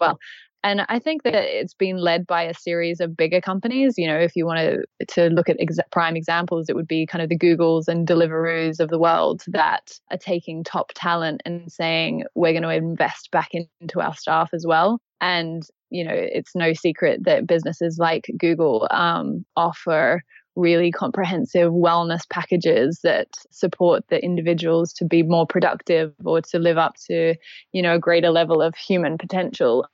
well. 0.00 0.18
And 0.64 0.86
I 0.88 0.98
think 0.98 1.24
that 1.24 1.34
it's 1.34 1.74
been 1.74 1.98
led 1.98 2.26
by 2.26 2.42
a 2.42 2.54
series 2.54 2.98
of 2.98 3.14
bigger 3.14 3.42
companies. 3.42 3.98
You 3.98 4.06
know, 4.08 4.16
if 4.16 4.34
you 4.34 4.46
want 4.46 4.60
to 4.60 5.06
to 5.14 5.28
look 5.28 5.50
at 5.50 5.58
ex- 5.60 5.76
prime 5.92 6.16
examples, 6.16 6.70
it 6.70 6.74
would 6.74 6.88
be 6.88 7.04
kind 7.04 7.22
of 7.22 7.28
the 7.28 7.38
Googles 7.38 7.86
and 7.86 8.08
Deliveroos 8.08 8.80
of 8.80 8.88
the 8.88 8.98
world 8.98 9.42
that 9.48 9.92
are 10.10 10.16
taking 10.16 10.64
top 10.64 10.92
talent 10.94 11.42
and 11.44 11.70
saying 11.70 12.24
we're 12.34 12.52
going 12.52 12.62
to 12.62 12.70
invest 12.70 13.30
back 13.30 13.50
into 13.52 14.00
our 14.00 14.14
staff 14.16 14.50
as 14.54 14.64
well. 14.66 15.00
And 15.20 15.62
you 15.90 16.02
know, 16.02 16.14
it's 16.14 16.54
no 16.54 16.72
secret 16.72 17.24
that 17.24 17.46
businesses 17.46 17.98
like 17.98 18.30
Google 18.38 18.88
um, 18.90 19.44
offer 19.56 20.22
really 20.56 20.90
comprehensive 20.90 21.72
wellness 21.72 22.28
packages 22.28 23.00
that 23.02 23.28
support 23.50 24.04
the 24.08 24.22
individuals 24.22 24.92
to 24.94 25.04
be 25.04 25.22
more 25.22 25.46
productive 25.46 26.12
or 26.24 26.40
to 26.40 26.58
live 26.58 26.78
up 26.78 26.94
to 27.06 27.34
you 27.72 27.82
know 27.82 27.96
a 27.96 27.98
greater 27.98 28.30
level 28.30 28.62
of 28.62 28.74
human 28.74 29.18
potential. 29.18 29.86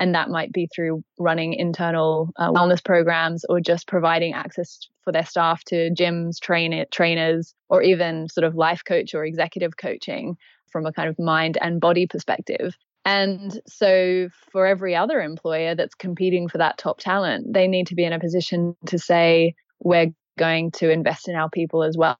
And 0.00 0.14
that 0.14 0.30
might 0.30 0.52
be 0.52 0.68
through 0.72 1.02
running 1.18 1.54
internal 1.54 2.30
uh, 2.36 2.52
wellness 2.52 2.84
programs 2.84 3.44
or 3.48 3.58
just 3.58 3.88
providing 3.88 4.32
access 4.32 4.78
for 5.02 5.12
their 5.12 5.26
staff 5.26 5.64
to 5.64 5.90
gyms 5.90 6.38
train 6.40 6.84
trainers 6.92 7.52
or 7.68 7.82
even 7.82 8.28
sort 8.28 8.44
of 8.44 8.54
life 8.54 8.82
coach 8.86 9.12
or 9.12 9.24
executive 9.24 9.76
coaching 9.76 10.36
from 10.70 10.86
a 10.86 10.92
kind 10.92 11.08
of 11.08 11.18
mind 11.18 11.58
and 11.60 11.80
body 11.80 12.06
perspective. 12.06 12.76
And 13.04 13.60
so, 13.66 14.28
for 14.52 14.66
every 14.66 14.94
other 14.94 15.20
employer 15.20 15.74
that's 15.74 15.94
competing 15.94 16.46
for 16.46 16.58
that 16.58 16.76
top 16.76 16.98
talent, 16.98 17.52
they 17.52 17.66
need 17.66 17.86
to 17.86 17.94
be 17.94 18.04
in 18.04 18.12
a 18.12 18.20
position 18.20 18.76
to 18.86 18.98
say, 18.98 19.54
we're 19.80 20.12
going 20.38 20.70
to 20.72 20.90
invest 20.90 21.28
in 21.28 21.34
our 21.34 21.50
people 21.50 21.82
as 21.82 21.96
well. 21.96 22.16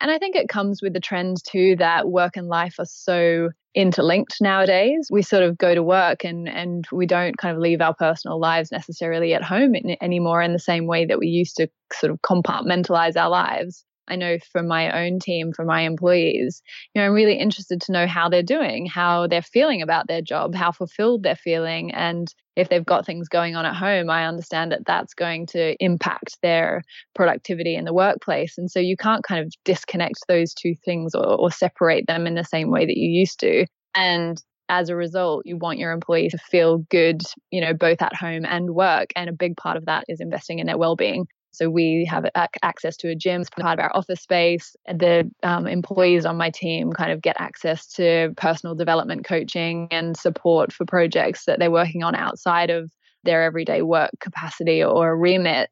And 0.00 0.10
I 0.10 0.18
think 0.18 0.34
it 0.34 0.48
comes 0.48 0.80
with 0.82 0.94
the 0.94 1.00
trend 1.00 1.38
too 1.46 1.76
that 1.76 2.08
work 2.08 2.36
and 2.36 2.48
life 2.48 2.76
are 2.78 2.86
so 2.86 3.50
interlinked 3.74 4.36
nowadays. 4.40 5.08
We 5.10 5.22
sort 5.22 5.42
of 5.42 5.58
go 5.58 5.74
to 5.74 5.82
work 5.82 6.24
and 6.24 6.48
and 6.48 6.86
we 6.90 7.06
don't 7.06 7.36
kind 7.36 7.54
of 7.54 7.60
leave 7.60 7.80
our 7.80 7.94
personal 7.94 8.40
lives 8.40 8.72
necessarily 8.72 9.34
at 9.34 9.44
home 9.44 9.74
in, 9.74 9.96
anymore 10.02 10.42
in 10.42 10.52
the 10.52 10.58
same 10.58 10.86
way 10.86 11.04
that 11.06 11.18
we 11.18 11.28
used 11.28 11.56
to 11.56 11.68
sort 11.92 12.12
of 12.12 12.20
compartmentalize 12.22 13.16
our 13.16 13.28
lives. 13.28 13.84
I 14.08 14.16
know 14.16 14.38
from 14.50 14.66
my 14.66 15.06
own 15.06 15.20
team, 15.20 15.52
for 15.52 15.64
my 15.64 15.82
employees, 15.82 16.62
you 16.94 17.00
know, 17.00 17.06
I'm 17.06 17.12
really 17.12 17.38
interested 17.38 17.80
to 17.82 17.92
know 17.92 18.08
how 18.08 18.28
they're 18.28 18.42
doing, 18.42 18.86
how 18.86 19.28
they're 19.28 19.40
feeling 19.40 19.82
about 19.82 20.08
their 20.08 20.20
job, 20.20 20.54
how 20.54 20.72
fulfilled 20.72 21.22
they're 21.22 21.36
feeling. 21.36 21.92
And 21.92 22.34
if 22.60 22.68
they've 22.68 22.84
got 22.84 23.06
things 23.06 23.28
going 23.28 23.56
on 23.56 23.64
at 23.64 23.74
home, 23.74 24.10
I 24.10 24.26
understand 24.26 24.70
that 24.72 24.84
that's 24.86 25.14
going 25.14 25.46
to 25.46 25.74
impact 25.82 26.36
their 26.42 26.82
productivity 27.14 27.74
in 27.74 27.86
the 27.86 27.94
workplace. 27.94 28.58
And 28.58 28.70
so 28.70 28.78
you 28.78 28.96
can't 28.96 29.24
kind 29.24 29.42
of 29.42 29.52
disconnect 29.64 30.20
those 30.28 30.52
two 30.52 30.74
things 30.84 31.14
or, 31.14 31.24
or 31.26 31.50
separate 31.50 32.06
them 32.06 32.26
in 32.26 32.34
the 32.34 32.44
same 32.44 32.70
way 32.70 32.84
that 32.84 32.96
you 32.96 33.08
used 33.08 33.40
to. 33.40 33.66
And 33.94 34.40
as 34.68 34.88
a 34.88 34.96
result, 34.96 35.42
you 35.46 35.56
want 35.56 35.78
your 35.78 35.90
employees 35.90 36.32
to 36.32 36.38
feel 36.38 36.78
good, 36.90 37.22
you 37.50 37.60
know, 37.60 37.72
both 37.72 38.02
at 38.02 38.14
home 38.14 38.44
and 38.44 38.70
work. 38.70 39.08
And 39.16 39.30
a 39.30 39.32
big 39.32 39.56
part 39.56 39.76
of 39.76 39.86
that 39.86 40.04
is 40.08 40.20
investing 40.20 40.58
in 40.58 40.66
their 40.66 40.78
well-being. 40.78 41.26
So 41.52 41.68
we 41.68 42.06
have 42.08 42.26
access 42.62 42.96
to 42.98 43.08
a 43.08 43.14
gym 43.14 43.44
part 43.58 43.78
of 43.78 43.82
our 43.82 43.90
office 43.94 44.20
space. 44.20 44.76
The 44.86 45.30
um, 45.42 45.66
employees 45.66 46.24
on 46.24 46.36
my 46.36 46.50
team 46.50 46.92
kind 46.92 47.12
of 47.12 47.22
get 47.22 47.36
access 47.38 47.86
to 47.94 48.32
personal 48.36 48.74
development 48.74 49.24
coaching 49.24 49.88
and 49.90 50.16
support 50.16 50.72
for 50.72 50.84
projects 50.84 51.44
that 51.46 51.58
they're 51.58 51.70
working 51.70 52.02
on 52.02 52.14
outside 52.14 52.70
of 52.70 52.90
their 53.24 53.42
everyday 53.42 53.82
work 53.82 54.10
capacity 54.20 54.82
or 54.82 55.16
remit. 55.16 55.70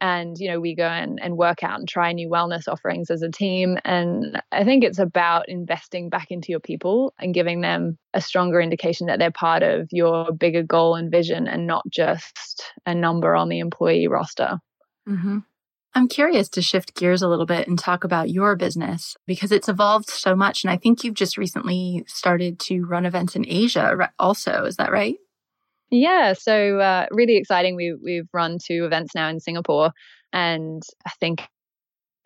And, 0.00 0.36
you 0.38 0.50
know, 0.50 0.60
we 0.60 0.74
go 0.74 0.86
and, 0.86 1.18
and 1.22 1.36
work 1.38 1.62
out 1.62 1.78
and 1.78 1.88
try 1.88 2.12
new 2.12 2.28
wellness 2.28 2.68
offerings 2.68 3.10
as 3.10 3.22
a 3.22 3.30
team. 3.30 3.78
And 3.84 4.42
I 4.52 4.64
think 4.64 4.84
it's 4.84 4.98
about 4.98 5.48
investing 5.48 6.10
back 6.10 6.30
into 6.30 6.50
your 6.50 6.60
people 6.60 7.14
and 7.18 7.32
giving 7.32 7.60
them 7.62 7.96
a 8.12 8.20
stronger 8.20 8.60
indication 8.60 9.06
that 9.06 9.18
they're 9.18 9.30
part 9.30 9.62
of 9.62 9.88
your 9.92 10.32
bigger 10.32 10.62
goal 10.62 10.96
and 10.96 11.10
vision 11.10 11.46
and 11.46 11.66
not 11.66 11.84
just 11.88 12.64
a 12.84 12.94
number 12.94 13.34
on 13.34 13.48
the 13.48 13.60
employee 13.60 14.08
roster. 14.08 14.58
Mm-hmm. 15.08 15.38
I'm 15.96 16.08
curious 16.08 16.48
to 16.50 16.62
shift 16.62 16.96
gears 16.96 17.22
a 17.22 17.28
little 17.28 17.46
bit 17.46 17.68
and 17.68 17.78
talk 17.78 18.02
about 18.02 18.30
your 18.30 18.56
business 18.56 19.16
because 19.26 19.52
it's 19.52 19.68
evolved 19.68 20.10
so 20.10 20.34
much. 20.34 20.64
And 20.64 20.70
I 20.70 20.76
think 20.76 21.04
you've 21.04 21.14
just 21.14 21.38
recently 21.38 22.02
started 22.08 22.58
to 22.60 22.82
run 22.82 23.06
events 23.06 23.36
in 23.36 23.46
Asia 23.46 24.10
also. 24.18 24.64
Is 24.64 24.76
that 24.76 24.90
right? 24.90 25.16
Yeah. 25.90 26.32
So, 26.32 26.80
uh, 26.80 27.06
really 27.12 27.36
exciting. 27.36 27.76
We, 27.76 27.96
we've 28.02 28.28
run 28.32 28.58
two 28.58 28.84
events 28.84 29.14
now 29.14 29.28
in 29.28 29.38
Singapore. 29.38 29.92
And 30.32 30.82
I 31.06 31.10
think 31.20 31.42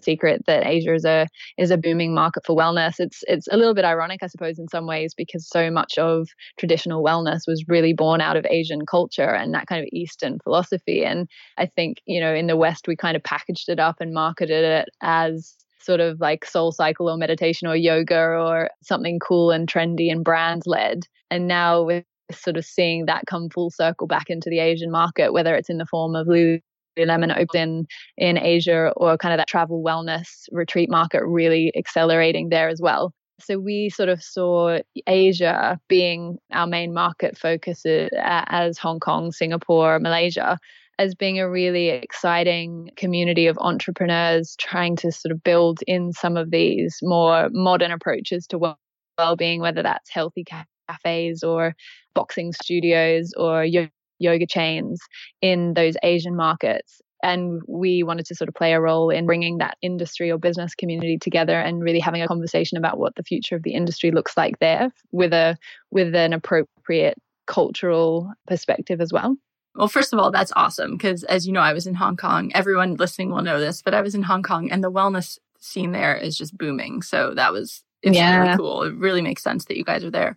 secret 0.00 0.42
that 0.46 0.66
Asia 0.66 0.94
is 0.94 1.04
a 1.04 1.28
is 1.56 1.70
a 1.70 1.76
booming 1.76 2.14
market 2.14 2.44
for 2.46 2.56
wellness. 2.56 2.94
It's 2.98 3.22
it's 3.26 3.48
a 3.50 3.56
little 3.56 3.74
bit 3.74 3.84
ironic, 3.84 4.22
I 4.22 4.26
suppose, 4.26 4.58
in 4.58 4.68
some 4.68 4.86
ways, 4.86 5.14
because 5.14 5.48
so 5.48 5.70
much 5.70 5.98
of 5.98 6.28
traditional 6.58 7.02
wellness 7.02 7.40
was 7.46 7.64
really 7.68 7.92
born 7.92 8.20
out 8.20 8.36
of 8.36 8.46
Asian 8.48 8.86
culture 8.86 9.34
and 9.34 9.54
that 9.54 9.66
kind 9.66 9.82
of 9.82 9.88
Eastern 9.92 10.38
philosophy. 10.42 11.04
And 11.04 11.28
I 11.56 11.66
think 11.66 11.98
you 12.06 12.20
know 12.20 12.34
in 12.34 12.46
the 12.46 12.56
West 12.56 12.88
we 12.88 12.96
kind 12.96 13.16
of 13.16 13.22
packaged 13.22 13.68
it 13.68 13.80
up 13.80 13.96
and 14.00 14.12
marketed 14.12 14.64
it 14.64 14.88
as 15.02 15.54
sort 15.80 16.00
of 16.00 16.20
like 16.20 16.44
soul 16.44 16.72
cycle 16.72 17.08
or 17.08 17.16
meditation 17.16 17.66
or 17.66 17.74
yoga 17.76 18.18
or 18.18 18.68
something 18.82 19.18
cool 19.18 19.50
and 19.50 19.68
trendy 19.68 20.10
and 20.12 20.24
brand 20.24 20.62
led. 20.66 21.04
And 21.30 21.48
now 21.48 21.82
we're 21.82 22.04
sort 22.30 22.56
of 22.56 22.64
seeing 22.64 23.06
that 23.06 23.24
come 23.26 23.48
full 23.48 23.70
circle 23.70 24.06
back 24.06 24.28
into 24.28 24.50
the 24.50 24.58
Asian 24.58 24.90
market, 24.90 25.32
whether 25.32 25.54
it's 25.54 25.70
in 25.70 25.78
the 25.78 25.86
form 25.86 26.14
of 26.14 26.28
Lemon 27.06 27.32
open 27.32 27.86
in 28.16 28.38
Asia 28.38 28.92
or 28.96 29.16
kind 29.16 29.32
of 29.32 29.38
that 29.38 29.48
travel 29.48 29.82
wellness 29.82 30.48
retreat 30.52 30.90
market 30.90 31.24
really 31.24 31.72
accelerating 31.76 32.48
there 32.48 32.68
as 32.68 32.80
well. 32.80 33.12
So 33.40 33.58
we 33.58 33.88
sort 33.90 34.08
of 34.08 34.22
saw 34.22 34.78
Asia 35.06 35.78
being 35.88 36.38
our 36.52 36.66
main 36.66 36.92
market 36.92 37.38
focus 37.38 37.86
uh, 37.86 38.08
as 38.20 38.78
Hong 38.78 38.98
Kong, 38.98 39.30
Singapore, 39.30 40.00
Malaysia 40.00 40.58
as 40.98 41.14
being 41.14 41.38
a 41.38 41.48
really 41.48 41.90
exciting 41.90 42.90
community 42.96 43.46
of 43.46 43.56
entrepreneurs 43.60 44.56
trying 44.58 44.96
to 44.96 45.12
sort 45.12 45.32
of 45.32 45.42
build 45.44 45.78
in 45.86 46.12
some 46.12 46.36
of 46.36 46.50
these 46.50 46.98
more 47.02 47.48
modern 47.52 47.92
approaches 47.92 48.46
to 48.48 48.58
well-being, 49.16 49.60
whether 49.60 49.82
that's 49.82 50.10
healthy 50.10 50.44
cafes 50.88 51.44
or 51.44 51.74
boxing 52.14 52.52
studios 52.52 53.32
or 53.36 53.64
yoga 53.64 53.90
yoga 54.18 54.46
chains 54.46 55.00
in 55.42 55.74
those 55.74 55.94
Asian 56.02 56.36
markets. 56.36 57.00
And 57.22 57.60
we 57.66 58.04
wanted 58.04 58.26
to 58.26 58.34
sort 58.36 58.48
of 58.48 58.54
play 58.54 58.74
a 58.74 58.80
role 58.80 59.10
in 59.10 59.26
bringing 59.26 59.58
that 59.58 59.76
industry 59.82 60.30
or 60.30 60.38
business 60.38 60.74
community 60.74 61.18
together 61.18 61.58
and 61.58 61.82
really 61.82 61.98
having 61.98 62.22
a 62.22 62.28
conversation 62.28 62.78
about 62.78 62.98
what 62.98 63.16
the 63.16 63.24
future 63.24 63.56
of 63.56 63.64
the 63.64 63.74
industry 63.74 64.12
looks 64.12 64.36
like 64.36 64.58
there 64.60 64.92
with 65.10 65.32
a 65.32 65.56
with 65.90 66.14
an 66.14 66.32
appropriate 66.32 67.18
cultural 67.46 68.32
perspective 68.46 69.00
as 69.00 69.12
well. 69.12 69.36
Well, 69.74 69.88
first 69.88 70.12
of 70.12 70.18
all, 70.18 70.30
that's 70.30 70.52
awesome 70.54 70.92
because 70.92 71.24
as 71.24 71.46
you 71.46 71.52
know, 71.52 71.60
I 71.60 71.72
was 71.72 71.86
in 71.86 71.94
Hong 71.94 72.16
Kong. 72.16 72.52
Everyone 72.54 72.94
listening 72.94 73.30
will 73.30 73.42
know 73.42 73.58
this, 73.58 73.82
but 73.82 73.94
I 73.94 74.00
was 74.00 74.14
in 74.14 74.22
Hong 74.22 74.42
Kong 74.42 74.70
and 74.70 74.82
the 74.82 74.90
wellness 74.90 75.38
scene 75.60 75.92
there 75.92 76.16
is 76.16 76.38
just 76.38 76.56
booming. 76.56 77.02
So 77.02 77.34
that 77.34 77.52
was 77.52 77.82
it's 78.02 78.16
yeah. 78.16 78.42
really 78.42 78.56
cool. 78.56 78.82
It 78.84 78.94
really 78.94 79.22
makes 79.22 79.42
sense 79.42 79.64
that 79.64 79.76
you 79.76 79.84
guys 79.84 80.04
are 80.04 80.10
there. 80.10 80.36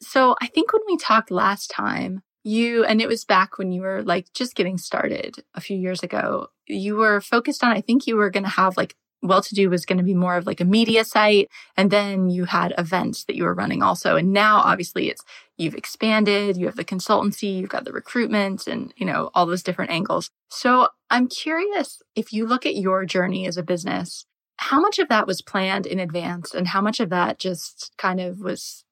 So 0.00 0.34
I 0.40 0.46
think 0.46 0.72
when 0.72 0.82
we 0.86 0.96
talked 0.96 1.30
last 1.30 1.70
time, 1.70 2.22
you 2.44 2.84
and 2.84 3.00
it 3.00 3.08
was 3.08 3.24
back 3.24 3.58
when 3.58 3.72
you 3.72 3.82
were 3.82 4.02
like 4.02 4.32
just 4.34 4.54
getting 4.54 4.78
started 4.78 5.36
a 5.54 5.60
few 5.60 5.76
years 5.76 6.02
ago. 6.02 6.48
You 6.66 6.96
were 6.96 7.20
focused 7.20 7.62
on 7.62 7.72
I 7.72 7.80
think 7.80 8.06
you 8.06 8.16
were 8.16 8.30
going 8.30 8.44
to 8.44 8.50
have 8.50 8.76
like 8.76 8.94
well 9.22 9.40
to 9.40 9.54
do 9.54 9.70
was 9.70 9.86
going 9.86 9.98
to 9.98 10.04
be 10.04 10.14
more 10.14 10.36
of 10.36 10.46
like 10.46 10.60
a 10.60 10.64
media 10.64 11.04
site 11.04 11.48
and 11.76 11.90
then 11.90 12.28
you 12.28 12.44
had 12.44 12.74
events 12.76 13.24
that 13.24 13.36
you 13.36 13.44
were 13.44 13.54
running 13.54 13.82
also 13.82 14.16
and 14.16 14.32
now 14.32 14.56
obviously 14.56 15.08
it's 15.08 15.22
you've 15.56 15.76
expanded 15.76 16.56
you 16.56 16.66
have 16.66 16.76
the 16.76 16.84
consultancy 16.84 17.58
you've 17.58 17.68
got 17.68 17.84
the 17.84 17.92
recruitment 17.92 18.66
and 18.66 18.92
you 18.96 19.06
know 19.06 19.30
all 19.34 19.46
those 19.46 19.62
different 19.62 19.90
angles 19.90 20.30
so 20.50 20.88
i'm 21.10 21.28
curious 21.28 22.02
if 22.16 22.32
you 22.32 22.46
look 22.46 22.66
at 22.66 22.74
your 22.74 23.04
journey 23.04 23.46
as 23.46 23.56
a 23.56 23.62
business 23.62 24.26
how 24.56 24.80
much 24.80 24.98
of 24.98 25.08
that 25.08 25.26
was 25.26 25.40
planned 25.40 25.86
in 25.86 25.98
advance 25.98 26.52
and 26.52 26.68
how 26.68 26.80
much 26.80 27.00
of 27.00 27.10
that 27.10 27.38
just 27.38 27.92
kind 27.96 28.20
of 28.20 28.40
was 28.40 28.84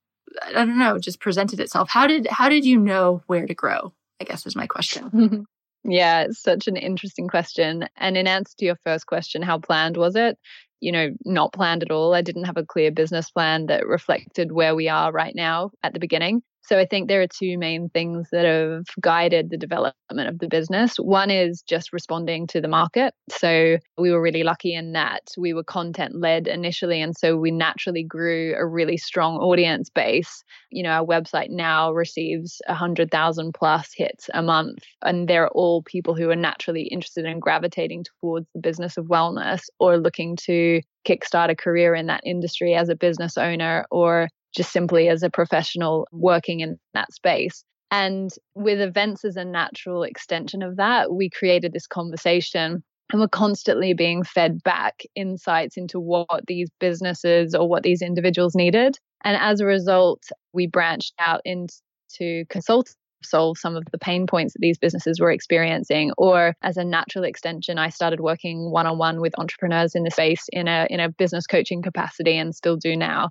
I 0.42 0.52
don't 0.52 0.78
know, 0.78 0.98
just 0.98 1.20
presented 1.20 1.60
itself. 1.60 1.88
How 1.90 2.06
did 2.06 2.26
how 2.28 2.48
did 2.48 2.64
you 2.64 2.78
know 2.78 3.22
where 3.26 3.46
to 3.46 3.54
grow? 3.54 3.92
I 4.20 4.24
guess 4.24 4.46
is 4.46 4.56
my 4.56 4.66
question. 4.66 5.46
yeah, 5.84 6.22
it's 6.22 6.42
such 6.42 6.68
an 6.68 6.76
interesting 6.76 7.28
question. 7.28 7.88
And 7.96 8.16
in 8.16 8.26
answer 8.26 8.54
to 8.58 8.64
your 8.64 8.76
first 8.84 9.06
question, 9.06 9.42
how 9.42 9.58
planned 9.58 9.96
was 9.96 10.16
it? 10.16 10.38
You 10.80 10.92
know, 10.92 11.10
not 11.24 11.52
planned 11.52 11.82
at 11.82 11.90
all. 11.90 12.14
I 12.14 12.22
didn't 12.22 12.44
have 12.44 12.56
a 12.56 12.64
clear 12.64 12.90
business 12.90 13.30
plan 13.30 13.66
that 13.66 13.86
reflected 13.86 14.52
where 14.52 14.74
we 14.74 14.88
are 14.88 15.12
right 15.12 15.34
now 15.34 15.70
at 15.82 15.92
the 15.92 16.00
beginning. 16.00 16.42
So 16.62 16.78
I 16.78 16.86
think 16.86 17.08
there 17.08 17.22
are 17.22 17.26
two 17.26 17.58
main 17.58 17.88
things 17.88 18.28
that 18.32 18.44
have 18.44 18.84
guided 19.00 19.50
the 19.50 19.56
development 19.56 19.94
of 20.10 20.38
the 20.38 20.48
business. 20.48 20.96
One 20.96 21.30
is 21.30 21.62
just 21.62 21.92
responding 21.92 22.46
to 22.48 22.60
the 22.60 22.68
market. 22.68 23.14
So 23.30 23.78
we 23.98 24.10
were 24.10 24.22
really 24.22 24.42
lucky 24.42 24.74
in 24.74 24.92
that 24.92 25.22
we 25.36 25.52
were 25.52 25.64
content 25.64 26.20
led 26.20 26.46
initially. 26.46 27.00
And 27.00 27.16
so 27.16 27.36
we 27.36 27.50
naturally 27.50 28.04
grew 28.04 28.54
a 28.56 28.66
really 28.66 28.96
strong 28.96 29.36
audience 29.36 29.90
base. 29.90 30.44
You 30.70 30.82
know, 30.82 30.90
our 30.90 31.06
website 31.06 31.50
now 31.50 31.92
receives 31.92 32.60
100,000 32.66 33.52
plus 33.52 33.90
hits 33.94 34.28
a 34.34 34.42
month. 34.42 34.78
And 35.02 35.28
they're 35.28 35.48
all 35.48 35.82
people 35.82 36.14
who 36.14 36.30
are 36.30 36.36
naturally 36.36 36.82
interested 36.84 37.24
in 37.24 37.40
gravitating 37.40 38.04
towards 38.20 38.46
the 38.54 38.60
business 38.60 38.96
of 38.96 39.06
wellness 39.06 39.62
or 39.78 39.98
looking 39.98 40.36
to 40.44 40.80
kickstart 41.06 41.50
a 41.50 41.56
career 41.56 41.94
in 41.94 42.06
that 42.06 42.20
industry 42.24 42.74
as 42.74 42.88
a 42.88 42.94
business 42.94 43.38
owner 43.38 43.86
or 43.90 44.28
just 44.54 44.72
simply 44.72 45.08
as 45.08 45.22
a 45.22 45.30
professional 45.30 46.06
working 46.12 46.60
in 46.60 46.78
that 46.94 47.12
space. 47.12 47.64
And 47.90 48.30
with 48.54 48.80
events 48.80 49.24
as 49.24 49.36
a 49.36 49.44
natural 49.44 50.04
extension 50.04 50.62
of 50.62 50.76
that, 50.76 51.12
we 51.12 51.28
created 51.28 51.72
this 51.72 51.86
conversation 51.86 52.82
and 53.12 53.20
we're 53.20 53.28
constantly 53.28 53.92
being 53.92 54.22
fed 54.22 54.62
back 54.62 55.02
insights 55.16 55.76
into 55.76 55.98
what 55.98 56.46
these 56.46 56.70
businesses 56.78 57.54
or 57.54 57.68
what 57.68 57.82
these 57.82 58.02
individuals 58.02 58.54
needed. 58.54 58.98
And 59.24 59.36
as 59.36 59.60
a 59.60 59.66
result, 59.66 60.22
we 60.52 60.66
branched 60.66 61.14
out 61.18 61.40
into 61.44 62.44
consult 62.48 62.94
solve 63.22 63.58
some 63.58 63.76
of 63.76 63.84
the 63.92 63.98
pain 63.98 64.26
points 64.26 64.54
that 64.54 64.60
these 64.60 64.78
businesses 64.78 65.20
were 65.20 65.30
experiencing 65.30 66.10
or 66.16 66.54
as 66.62 66.78
a 66.78 66.84
natural 66.84 67.22
extension 67.22 67.78
i 67.78 67.90
started 67.90 68.20
working 68.20 68.70
one-on-one 68.70 69.20
with 69.20 69.38
entrepreneurs 69.38 69.94
in 69.94 70.04
the 70.04 70.10
space 70.10 70.46
in 70.52 70.66
a 70.68 70.86
in 70.88 71.00
a 71.00 71.10
business 71.10 71.46
coaching 71.46 71.82
capacity 71.82 72.38
and 72.38 72.54
still 72.54 72.76
do 72.76 72.96
now 72.96 73.28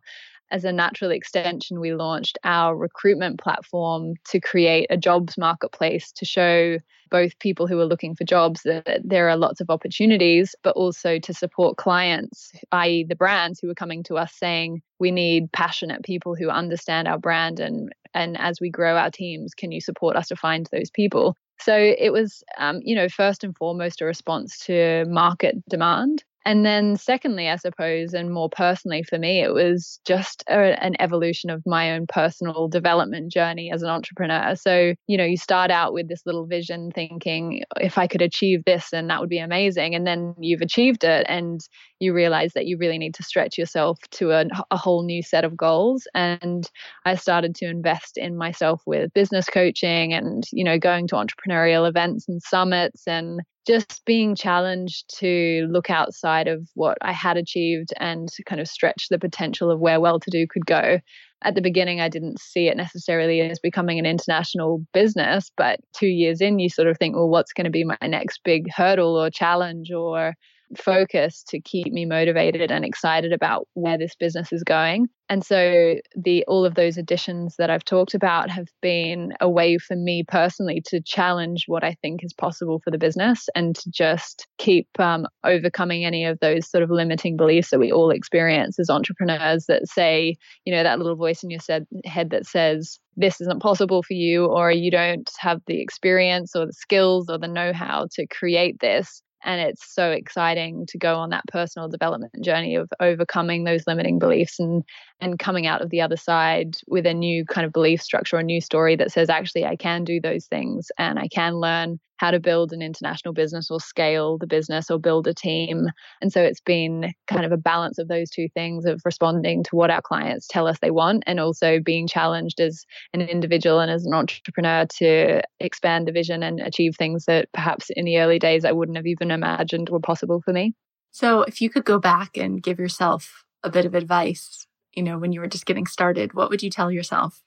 as 0.51 0.63
a 0.63 0.71
natural 0.71 1.11
extension, 1.11 1.79
we 1.79 1.93
launched 1.93 2.37
our 2.43 2.75
recruitment 2.75 3.39
platform 3.39 4.13
to 4.29 4.39
create 4.39 4.87
a 4.89 4.97
jobs 4.97 5.37
marketplace 5.37 6.11
to 6.13 6.25
show 6.25 6.77
both 7.09 7.37
people 7.39 7.67
who 7.67 7.79
are 7.79 7.85
looking 7.85 8.15
for 8.15 8.23
jobs 8.23 8.61
that 8.63 9.01
there 9.03 9.29
are 9.29 9.37
lots 9.37 9.61
of 9.61 9.69
opportunities, 9.69 10.55
but 10.63 10.75
also 10.75 11.19
to 11.19 11.33
support 11.33 11.77
clients, 11.77 12.51
i.e., 12.71 13.03
the 13.03 13.15
brands 13.15 13.59
who 13.59 13.69
are 13.69 13.75
coming 13.75 14.03
to 14.03 14.15
us 14.15 14.33
saying, 14.33 14.81
we 14.99 15.11
need 15.11 15.51
passionate 15.51 16.03
people 16.03 16.35
who 16.35 16.49
understand 16.49 17.07
our 17.07 17.17
brand. 17.17 17.59
And, 17.59 17.91
and 18.13 18.37
as 18.37 18.59
we 18.61 18.69
grow 18.69 18.95
our 18.95 19.11
teams, 19.11 19.53
can 19.53 19.71
you 19.71 19.81
support 19.81 20.15
us 20.15 20.27
to 20.27 20.35
find 20.35 20.67
those 20.71 20.91
people? 20.91 21.35
So 21.61 21.75
it 21.75 22.13
was, 22.13 22.43
um, 22.57 22.79
you 22.83 22.95
know, 22.95 23.09
first 23.09 23.43
and 23.43 23.55
foremost, 23.57 24.01
a 24.01 24.05
response 24.05 24.59
to 24.65 25.05
market 25.07 25.57
demand. 25.67 26.23
And 26.45 26.65
then, 26.65 26.95
secondly, 26.95 27.49
I 27.49 27.57
suppose, 27.57 28.13
and 28.13 28.31
more 28.31 28.49
personally 28.49 29.03
for 29.03 29.19
me, 29.19 29.41
it 29.41 29.53
was 29.53 29.99
just 30.05 30.43
a, 30.47 30.81
an 30.83 30.95
evolution 30.99 31.49
of 31.49 31.61
my 31.65 31.91
own 31.91 32.07
personal 32.07 32.67
development 32.67 33.31
journey 33.31 33.71
as 33.71 33.83
an 33.83 33.89
entrepreneur. 33.89 34.55
So, 34.55 34.93
you 35.07 35.17
know, 35.17 35.25
you 35.25 35.37
start 35.37 35.69
out 35.69 35.93
with 35.93 36.07
this 36.07 36.21
little 36.25 36.45
vision 36.45 36.91
thinking, 36.91 37.63
if 37.79 37.97
I 37.97 38.07
could 38.07 38.21
achieve 38.21 38.63
this, 38.65 38.89
then 38.91 39.07
that 39.07 39.19
would 39.19 39.29
be 39.29 39.37
amazing. 39.39 39.95
And 39.95 40.07
then 40.07 40.33
you've 40.39 40.61
achieved 40.61 41.03
it 41.03 41.25
and 41.27 41.59
you 41.99 42.13
realize 42.13 42.53
that 42.53 42.65
you 42.65 42.77
really 42.77 42.97
need 42.97 43.15
to 43.15 43.23
stretch 43.23 43.57
yourself 43.57 43.99
to 44.11 44.31
a, 44.31 44.45
a 44.71 44.77
whole 44.77 45.03
new 45.03 45.21
set 45.21 45.43
of 45.43 45.57
goals. 45.57 46.07
And 46.13 46.69
I 47.05 47.15
started 47.15 47.53
to 47.55 47.65
invest 47.65 48.17
in 48.17 48.37
myself 48.37 48.81
with 48.85 49.13
business 49.13 49.45
coaching 49.47 50.13
and, 50.13 50.45
you 50.53 50.63
know, 50.63 50.79
going 50.79 51.07
to 51.09 51.15
entrepreneurial 51.15 51.87
events 51.87 52.27
and 52.29 52.41
summits 52.41 53.03
and 53.05 53.41
just 53.67 54.03
being 54.05 54.35
challenged 54.35 55.05
to 55.19 55.67
look 55.69 55.89
outside 55.89 56.47
of 56.47 56.67
what 56.75 56.97
I 57.01 57.11
had 57.11 57.37
achieved 57.37 57.93
and 57.97 58.27
to 58.29 58.43
kind 58.43 58.59
of 58.59 58.67
stretch 58.67 59.07
the 59.09 59.19
potential 59.19 59.69
of 59.69 59.79
where 59.79 59.99
well 59.99 60.19
to 60.19 60.31
do 60.31 60.47
could 60.49 60.65
go. 60.65 60.99
At 61.43 61.55
the 61.55 61.61
beginning, 61.61 62.01
I 62.01 62.09
didn't 62.09 62.39
see 62.39 62.67
it 62.67 62.75
necessarily 62.75 63.41
as 63.41 63.59
becoming 63.59 63.99
an 63.99 64.05
international 64.05 64.85
business, 64.93 65.51
but 65.55 65.79
two 65.93 66.07
years 66.07 66.41
in, 66.41 66.59
you 66.59 66.69
sort 66.69 66.87
of 66.87 66.97
think, 66.97 67.15
well, 67.15 67.29
what's 67.29 67.53
going 67.53 67.65
to 67.65 67.71
be 67.71 67.85
my 67.85 67.97
next 68.01 68.41
big 68.43 68.67
hurdle 68.75 69.15
or 69.15 69.29
challenge 69.29 69.91
or 69.91 70.33
focus 70.77 71.43
to 71.49 71.59
keep 71.59 71.91
me 71.91 72.05
motivated 72.05 72.71
and 72.71 72.85
excited 72.85 73.33
about 73.33 73.67
where 73.73 73.97
this 73.97 74.15
business 74.15 74.51
is 74.51 74.63
going. 74.63 75.07
And 75.31 75.45
so 75.45 75.95
the 76.15 76.43
all 76.47 76.65
of 76.65 76.73
those 76.73 76.97
additions 76.97 77.55
that 77.59 77.69
I've 77.69 77.85
talked 77.85 78.15
about 78.15 78.49
have 78.49 78.67
been 78.81 79.33
a 79.39 79.47
way 79.47 79.77
for 79.77 79.95
me 79.95 80.23
personally 80.27 80.81
to 80.87 81.01
challenge 81.01 81.65
what 81.67 81.83
I 81.83 81.95
think 82.01 82.23
is 82.23 82.33
possible 82.33 82.81
for 82.83 82.89
the 82.89 82.97
business 82.97 83.47
and 83.53 83.75
to 83.75 83.91
just 83.91 84.47
keep 84.57 84.87
um, 84.97 85.27
overcoming 85.43 86.03
any 86.03 86.25
of 86.25 86.39
those 86.39 86.69
sort 86.69 86.83
of 86.83 86.89
limiting 86.89 87.37
beliefs 87.37 87.69
that 87.69 87.79
we 87.79 87.91
all 87.91 88.09
experience 88.09 88.79
as 88.79 88.89
entrepreneurs 88.89 89.65
that 89.67 89.87
say, 89.87 90.35
you 90.65 90.73
know, 90.73 90.81
that 90.81 90.97
little 90.97 91.15
voice 91.15 91.43
in 91.43 91.51
your 91.51 91.59
said, 91.59 91.85
head 92.05 92.31
that 92.31 92.47
says 92.47 92.99
this 93.15 93.39
isn't 93.39 93.61
possible 93.61 94.01
for 94.01 94.13
you 94.13 94.45
or 94.45 94.71
you 94.71 94.89
don't 94.89 95.29
have 95.37 95.61
the 95.67 95.79
experience 95.79 96.55
or 96.55 96.65
the 96.65 96.73
skills 96.73 97.29
or 97.29 97.37
the 97.37 97.47
know-how 97.47 98.07
to 98.13 98.25
create 98.27 98.79
this 98.79 99.21
and 99.43 99.61
it's 99.61 99.93
so 99.93 100.11
exciting 100.11 100.85
to 100.87 100.97
go 100.97 101.15
on 101.15 101.29
that 101.29 101.45
personal 101.47 101.87
development 101.87 102.33
journey 102.43 102.75
of 102.75 102.89
overcoming 102.99 103.63
those 103.63 103.87
limiting 103.87 104.19
beliefs 104.19 104.59
and 104.59 104.83
and 105.19 105.39
coming 105.39 105.67
out 105.67 105.81
of 105.81 105.89
the 105.89 106.01
other 106.01 106.17
side 106.17 106.75
with 106.87 107.05
a 107.05 107.13
new 107.13 107.45
kind 107.45 107.65
of 107.65 107.73
belief 107.73 108.01
structure 108.01 108.37
a 108.37 108.43
new 108.43 108.61
story 108.61 108.95
that 108.95 109.11
says 109.11 109.29
actually 109.29 109.65
I 109.65 109.75
can 109.75 110.03
do 110.03 110.19
those 110.19 110.45
things 110.45 110.91
and 110.97 111.19
I 111.19 111.27
can 111.27 111.55
learn 111.55 111.99
how 112.19 112.31
to 112.31 112.39
build 112.39 112.71
an 112.71 112.81
international 112.81 113.33
business 113.33 113.71
or 113.71 113.79
scale 113.79 114.37
the 114.37 114.47
business 114.47 114.91
or 114.91 114.99
build 114.99 115.27
a 115.27 115.33
team. 115.33 115.87
And 116.21 116.31
so 116.31 116.41
it's 116.41 116.61
been 116.61 117.13
kind 117.27 117.45
of 117.45 117.51
a 117.51 117.57
balance 117.57 117.97
of 117.97 118.07
those 118.07 118.29
two 118.29 118.47
things 118.53 118.85
of 118.85 119.01
responding 119.05 119.63
to 119.63 119.75
what 119.75 119.89
our 119.89 120.01
clients 120.01 120.47
tell 120.47 120.67
us 120.67 120.77
they 120.79 120.91
want 120.91 121.23
and 121.25 121.39
also 121.39 121.79
being 121.79 122.07
challenged 122.07 122.59
as 122.59 122.85
an 123.13 123.21
individual 123.21 123.79
and 123.79 123.89
as 123.89 124.05
an 124.05 124.13
entrepreneur 124.13 124.85
to 124.97 125.41
expand 125.59 126.07
the 126.07 126.11
vision 126.11 126.43
and 126.43 126.59
achieve 126.59 126.95
things 126.97 127.25
that 127.25 127.47
perhaps 127.53 127.89
in 127.95 128.05
the 128.05 128.19
early 128.19 128.37
days 128.37 128.65
I 128.65 128.73
wouldn't 128.73 128.97
have 128.97 129.07
even 129.07 129.31
imagined 129.31 129.89
were 129.89 129.99
possible 129.99 130.41
for 130.43 130.53
me. 130.53 130.73
So 131.11 131.43
if 131.43 131.61
you 131.61 131.69
could 131.69 131.85
go 131.85 131.99
back 131.99 132.37
and 132.37 132.61
give 132.61 132.79
yourself 132.79 133.43
a 133.63 133.69
bit 133.69 133.85
of 133.85 133.95
advice, 133.95 134.67
you 134.93 135.03
know, 135.03 135.17
when 135.17 135.31
you 135.31 135.39
were 135.39 135.47
just 135.47 135.65
getting 135.65 135.85
started, 135.85 136.33
what 136.33 136.49
would 136.49 136.61
you 136.61 136.69
tell 136.69 136.91
yourself? 136.91 137.41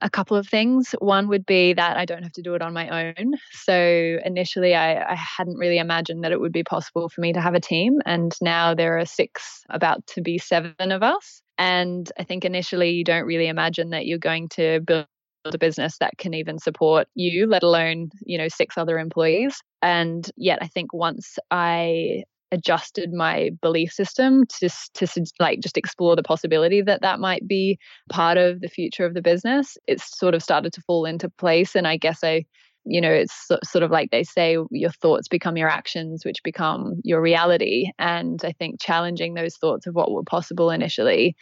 A 0.00 0.10
couple 0.10 0.36
of 0.36 0.46
things. 0.46 0.94
One 1.00 1.28
would 1.28 1.46
be 1.46 1.72
that 1.74 1.96
I 1.96 2.04
don't 2.04 2.22
have 2.22 2.32
to 2.32 2.42
do 2.42 2.54
it 2.54 2.62
on 2.62 2.72
my 2.72 2.88
own. 2.88 3.34
So 3.52 4.18
initially, 4.24 4.74
I, 4.74 5.12
I, 5.12 5.14
hadn't 5.14 5.56
really 5.56 5.78
imagined 5.78 6.24
that 6.24 6.32
it 6.32 6.40
would 6.40 6.52
be 6.52 6.62
possible 6.62 7.08
for 7.08 7.20
me 7.20 7.32
to 7.32 7.40
have 7.40 7.54
a 7.54 7.60
team. 7.60 7.98
And 8.06 8.32
now 8.40 8.74
there 8.74 8.98
are 8.98 9.04
six, 9.04 9.64
about 9.70 10.06
to 10.08 10.22
be 10.22 10.38
seven 10.38 10.92
of 10.92 11.02
us. 11.02 11.42
And 11.58 12.10
I 12.18 12.24
think 12.24 12.44
initially, 12.44 12.90
you 12.90 13.04
don't 13.04 13.24
really 13.24 13.48
imagine 13.48 13.90
that 13.90 14.06
you're 14.06 14.18
going 14.18 14.48
to 14.50 14.80
build 14.80 15.06
a 15.44 15.58
business 15.58 15.98
that 15.98 16.18
can 16.18 16.34
even 16.34 16.58
support 16.58 17.08
you 17.14 17.46
let 17.46 17.62
alone 17.62 18.10
you 18.20 18.36
know 18.36 18.48
six 18.48 18.76
other 18.76 18.98
employees 18.98 19.62
and 19.80 20.30
yet 20.36 20.58
i 20.60 20.66
think 20.66 20.92
once 20.92 21.38
i 21.50 22.22
adjusted 22.50 23.12
my 23.12 23.50
belief 23.60 23.92
system 23.92 24.44
to 24.46 24.70
to 24.94 25.06
like 25.38 25.60
just 25.60 25.76
explore 25.76 26.16
the 26.16 26.22
possibility 26.22 26.80
that 26.80 27.02
that 27.02 27.20
might 27.20 27.46
be 27.46 27.78
part 28.08 28.38
of 28.38 28.60
the 28.60 28.68
future 28.68 29.04
of 29.04 29.14
the 29.14 29.20
business 29.20 29.76
it's 29.86 30.18
sort 30.18 30.34
of 30.34 30.42
started 30.42 30.72
to 30.72 30.80
fall 30.82 31.04
into 31.04 31.28
place 31.28 31.74
and 31.74 31.86
i 31.86 31.96
guess 31.96 32.24
i 32.24 32.44
you 32.88 33.02
know, 33.02 33.10
it's 33.10 33.48
sort 33.64 33.82
of 33.84 33.90
like 33.90 34.10
they 34.10 34.24
say 34.24 34.56
your 34.70 34.90
thoughts 34.90 35.28
become 35.28 35.58
your 35.58 35.68
actions, 35.68 36.24
which 36.24 36.42
become 36.42 36.94
your 37.04 37.20
reality. 37.20 37.90
And 37.98 38.40
I 38.44 38.52
think 38.52 38.80
challenging 38.80 39.34
those 39.34 39.56
thoughts 39.56 39.86
of 39.86 39.94
what 39.94 40.10
were 40.10 40.22
possible 40.22 40.70
initially 40.70 41.36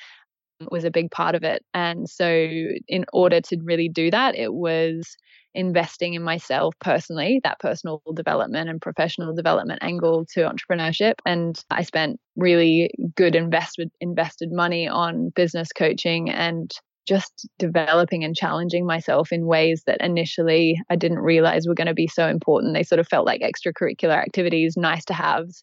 was 0.70 0.84
a 0.84 0.90
big 0.90 1.10
part 1.12 1.36
of 1.36 1.44
it. 1.44 1.64
And 1.72 2.08
so, 2.08 2.26
in 2.88 3.04
order 3.12 3.40
to 3.42 3.58
really 3.62 3.88
do 3.88 4.10
that, 4.10 4.34
it 4.34 4.54
was 4.54 5.16
investing 5.56 6.14
in 6.14 6.22
myself 6.22 6.74
personally, 6.80 7.40
that 7.42 7.58
personal 7.58 8.02
development 8.14 8.68
and 8.68 8.80
professional 8.80 9.34
development 9.34 9.80
angle 9.82 10.26
to 10.34 10.40
entrepreneurship. 10.40 11.14
And 11.24 11.58
I 11.70 11.82
spent 11.82 12.20
really 12.36 12.90
good 13.16 13.34
invested 13.34 13.90
invested 14.00 14.52
money 14.52 14.86
on 14.86 15.30
business 15.30 15.72
coaching 15.72 16.30
and 16.30 16.70
just 17.08 17.48
developing 17.58 18.24
and 18.24 18.36
challenging 18.36 18.84
myself 18.84 19.32
in 19.32 19.46
ways 19.46 19.82
that 19.86 20.00
initially 20.00 20.76
I 20.90 20.96
didn't 20.96 21.20
realize 21.20 21.66
were 21.66 21.74
going 21.74 21.86
to 21.86 21.94
be 21.94 22.08
so 22.08 22.26
important. 22.28 22.74
They 22.74 22.82
sort 22.82 22.98
of 22.98 23.08
felt 23.08 23.26
like 23.26 23.42
extracurricular 23.42 24.16
activities, 24.16 24.76
nice 24.76 25.04
to 25.06 25.14
haves. 25.14 25.62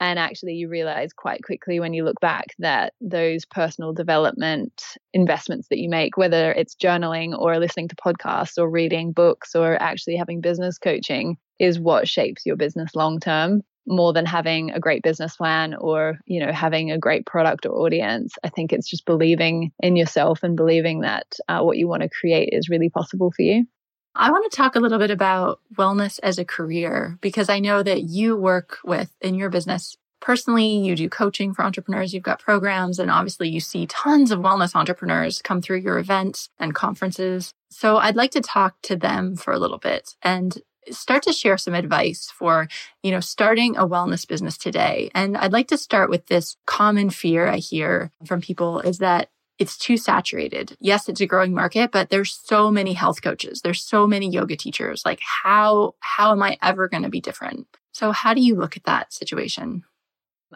And 0.00 0.18
actually, 0.18 0.54
you 0.54 0.68
realize 0.68 1.12
quite 1.12 1.42
quickly 1.42 1.80
when 1.80 1.94
you 1.94 2.04
look 2.04 2.20
back 2.20 2.46
that 2.58 2.92
those 3.00 3.44
personal 3.44 3.92
development 3.92 4.82
investments 5.12 5.68
that 5.68 5.78
you 5.78 5.88
make, 5.88 6.16
whether 6.16 6.52
it's 6.52 6.74
journaling 6.74 7.38
or 7.38 7.58
listening 7.58 7.88
to 7.88 7.96
podcasts 7.96 8.58
or 8.58 8.68
reading 8.68 9.12
books 9.12 9.54
or 9.54 9.80
actually 9.80 10.16
having 10.16 10.40
business 10.40 10.78
coaching, 10.78 11.36
is 11.58 11.78
what 11.78 12.08
shapes 12.08 12.44
your 12.44 12.56
business 12.56 12.94
long 12.94 13.20
term 13.20 13.62
more 13.86 14.12
than 14.12 14.26
having 14.26 14.70
a 14.70 14.80
great 14.80 15.02
business 15.02 15.36
plan 15.36 15.74
or 15.74 16.18
you 16.26 16.44
know 16.44 16.52
having 16.52 16.90
a 16.90 16.98
great 16.98 17.26
product 17.26 17.66
or 17.66 17.72
audience. 17.72 18.34
I 18.42 18.48
think 18.48 18.72
it's 18.72 18.88
just 18.88 19.04
believing 19.04 19.72
in 19.80 19.96
yourself 19.96 20.42
and 20.42 20.56
believing 20.56 21.00
that 21.00 21.26
uh, 21.48 21.60
what 21.60 21.76
you 21.76 21.86
want 21.86 22.02
to 22.02 22.08
create 22.08 22.50
is 22.52 22.68
really 22.68 22.88
possible 22.88 23.30
for 23.30 23.42
you 23.42 23.66
I 24.16 24.30
want 24.30 24.50
to 24.50 24.56
talk 24.56 24.76
a 24.76 24.80
little 24.80 24.98
bit 24.98 25.10
about 25.10 25.60
wellness 25.76 26.20
as 26.22 26.38
a 26.38 26.44
career 26.44 27.18
because 27.20 27.48
I 27.48 27.58
know 27.58 27.82
that 27.82 28.04
you 28.04 28.36
work 28.36 28.78
with 28.84 29.10
in 29.20 29.34
your 29.34 29.50
business 29.50 29.96
personally, 30.24 30.78
you 30.78 30.96
do 30.96 31.08
coaching 31.10 31.52
for 31.52 31.62
entrepreneurs, 31.62 32.14
you've 32.14 32.22
got 32.22 32.40
programs, 32.40 32.98
and 32.98 33.10
obviously 33.10 33.48
you 33.48 33.60
see 33.60 33.86
tons 33.86 34.30
of 34.30 34.40
wellness 34.40 34.74
entrepreneurs 34.74 35.42
come 35.42 35.60
through 35.60 35.78
your 35.78 35.98
events 35.98 36.48
and 36.58 36.74
conferences. 36.74 37.52
So 37.68 37.98
I'd 37.98 38.16
like 38.16 38.30
to 38.30 38.40
talk 38.40 38.80
to 38.82 38.96
them 38.96 39.36
for 39.36 39.52
a 39.52 39.58
little 39.58 39.76
bit 39.76 40.14
and 40.22 40.56
start 40.90 41.22
to 41.24 41.32
share 41.32 41.58
some 41.58 41.74
advice 41.74 42.30
for, 42.30 42.68
you 43.02 43.10
know, 43.10 43.20
starting 43.20 43.76
a 43.76 43.86
wellness 43.86 44.26
business 44.26 44.56
today. 44.56 45.10
And 45.14 45.36
I'd 45.36 45.52
like 45.52 45.68
to 45.68 45.78
start 45.78 46.08
with 46.08 46.26
this 46.26 46.56
common 46.66 47.10
fear 47.10 47.46
I 47.46 47.58
hear 47.58 48.10
from 48.24 48.40
people 48.40 48.80
is 48.80 48.98
that 48.98 49.28
it's 49.58 49.76
too 49.76 49.96
saturated. 49.96 50.76
Yes, 50.80 51.08
it's 51.08 51.20
a 51.20 51.26
growing 51.26 51.54
market, 51.54 51.92
but 51.92 52.10
there's 52.10 52.40
so 52.44 52.70
many 52.70 52.92
health 52.92 53.22
coaches. 53.22 53.60
There's 53.62 53.82
so 53.84 54.06
many 54.06 54.28
yoga 54.28 54.56
teachers. 54.56 55.02
Like 55.04 55.20
how 55.20 55.94
how 56.00 56.32
am 56.32 56.42
I 56.42 56.58
ever 56.62 56.88
going 56.88 57.04
to 57.04 57.08
be 57.08 57.20
different? 57.20 57.66
So 57.92 58.10
how 58.10 58.34
do 58.34 58.40
you 58.40 58.56
look 58.56 58.76
at 58.76 58.84
that 58.84 59.12
situation? 59.12 59.84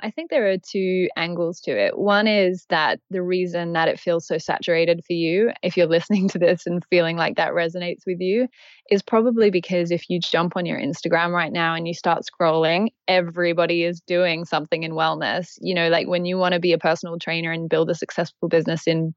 I 0.03 0.11
think 0.11 0.31
there 0.31 0.51
are 0.51 0.59
two 0.59 1.09
angles 1.17 1.61
to 1.61 1.71
it. 1.71 1.99
One 1.99 2.27
is 2.27 2.67
that 2.69 3.01
the 3.11 3.23
reason 3.23 3.73
that 3.73 3.89
it 3.89 3.99
feels 3.99 4.27
so 4.27 4.39
saturated 4.39 5.03
for 5.07 5.13
you, 5.13 5.51
if 5.63 5.77
you're 5.77 5.87
listening 5.99 6.29
to 6.29 6.39
this 6.39 6.67
and 6.67 6.85
feeling 6.91 7.17
like 7.17 7.37
that 7.37 7.53
resonates 7.53 8.03
with 8.07 8.21
you, 8.21 8.49
is 8.91 9.03
probably 9.03 9.51
because 9.51 9.91
if 9.91 10.09
you 10.09 10.21
jump 10.21 10.57
on 10.57 10.67
your 10.67 10.79
Instagram 10.79 11.33
right 11.33 11.53
now 11.53 11.75
and 11.75 11.87
you 11.87 11.95
start 11.95 12.23
scrolling, 12.25 12.89
everybody 13.07 13.85
is 13.85 14.01
doing 14.01 14.45
something 14.45 14.83
in 14.83 14.93
wellness. 14.93 15.59
You 15.61 15.75
know, 15.75 15.89
like 15.89 16.07
when 16.07 16.25
you 16.25 16.39
want 16.39 16.55
to 16.55 16.61
be 16.61 16.73
a 16.73 16.79
personal 16.79 17.19
trainer 17.19 17.53
and 17.53 17.69
build 17.69 17.91
a 17.91 17.95
successful 17.95 18.49
business 18.49 18.87
in 18.87 19.15